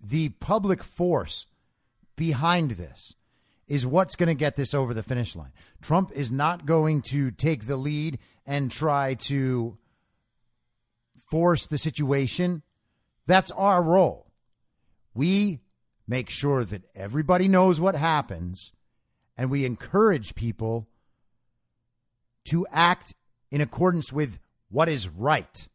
[0.00, 1.46] the public force
[2.14, 3.16] behind this
[3.66, 5.52] is what's going to get this over the finish line.
[5.82, 9.76] Trump is not going to take the lead and try to
[11.30, 12.62] force the situation.
[13.26, 14.30] That's our role.
[15.14, 15.60] We
[16.06, 18.72] make sure that everybody knows what happens
[19.36, 20.86] and we encourage people
[22.44, 23.14] to act
[23.50, 24.38] in accordance with
[24.68, 25.66] what is right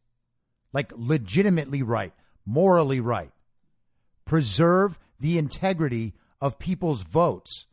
[0.73, 2.13] like legitimately right,
[2.45, 3.31] morally right.
[4.25, 7.65] Preserve the integrity of people's votes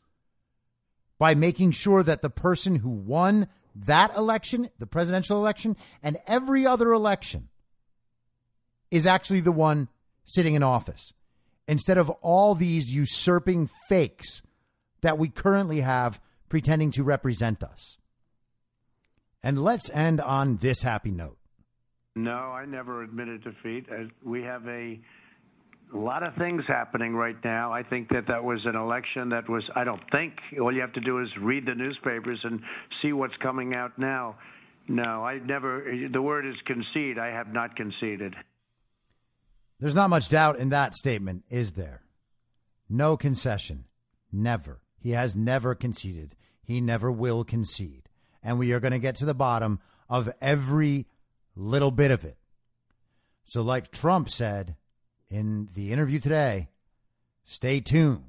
[1.19, 6.67] by making sure that the person who won that election, the presidential election, and every
[6.67, 7.49] other election
[8.91, 9.89] is actually the one
[10.25, 11.13] sitting in office
[11.69, 14.43] instead of all these usurping fakes
[15.03, 17.99] that we currently have pretending to represent us.
[19.43, 21.39] And let's end on this happy note.
[22.17, 23.87] No, I never admitted defeat.
[24.25, 24.99] We have a
[25.93, 27.75] lot of things happening right now.
[27.75, 30.95] I think that that was an election that was, I don't think, all you have
[30.95, 32.61] to do is read the newspapers and
[33.03, 34.37] see what's coming out now.
[34.89, 37.19] No, I never, the word is concede.
[37.19, 38.35] I have not conceded.
[39.79, 42.01] There's not much doubt in that statement, is there?
[42.89, 43.85] No concession.
[44.33, 44.81] Never.
[44.99, 46.35] He has never conceded.
[46.63, 48.09] He never will concede.
[48.43, 51.07] And we are going to get to the bottom of every
[51.57, 52.37] little bit of it.
[53.45, 54.77] So, like Trump said
[55.29, 56.69] in the interview today,
[57.45, 58.25] stay tuned.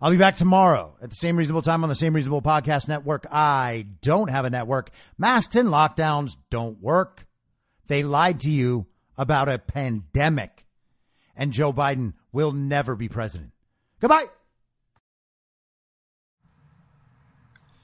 [0.00, 3.24] I'll be back tomorrow at the same reasonable time on the same reasonable podcast network.
[3.30, 4.90] I don't have a network.
[5.16, 7.24] Masks and lockdowns don't work.
[7.86, 10.66] They lied to you about a pandemic.
[11.36, 13.52] And Joe Biden will never be president.
[14.00, 14.26] Goodbye.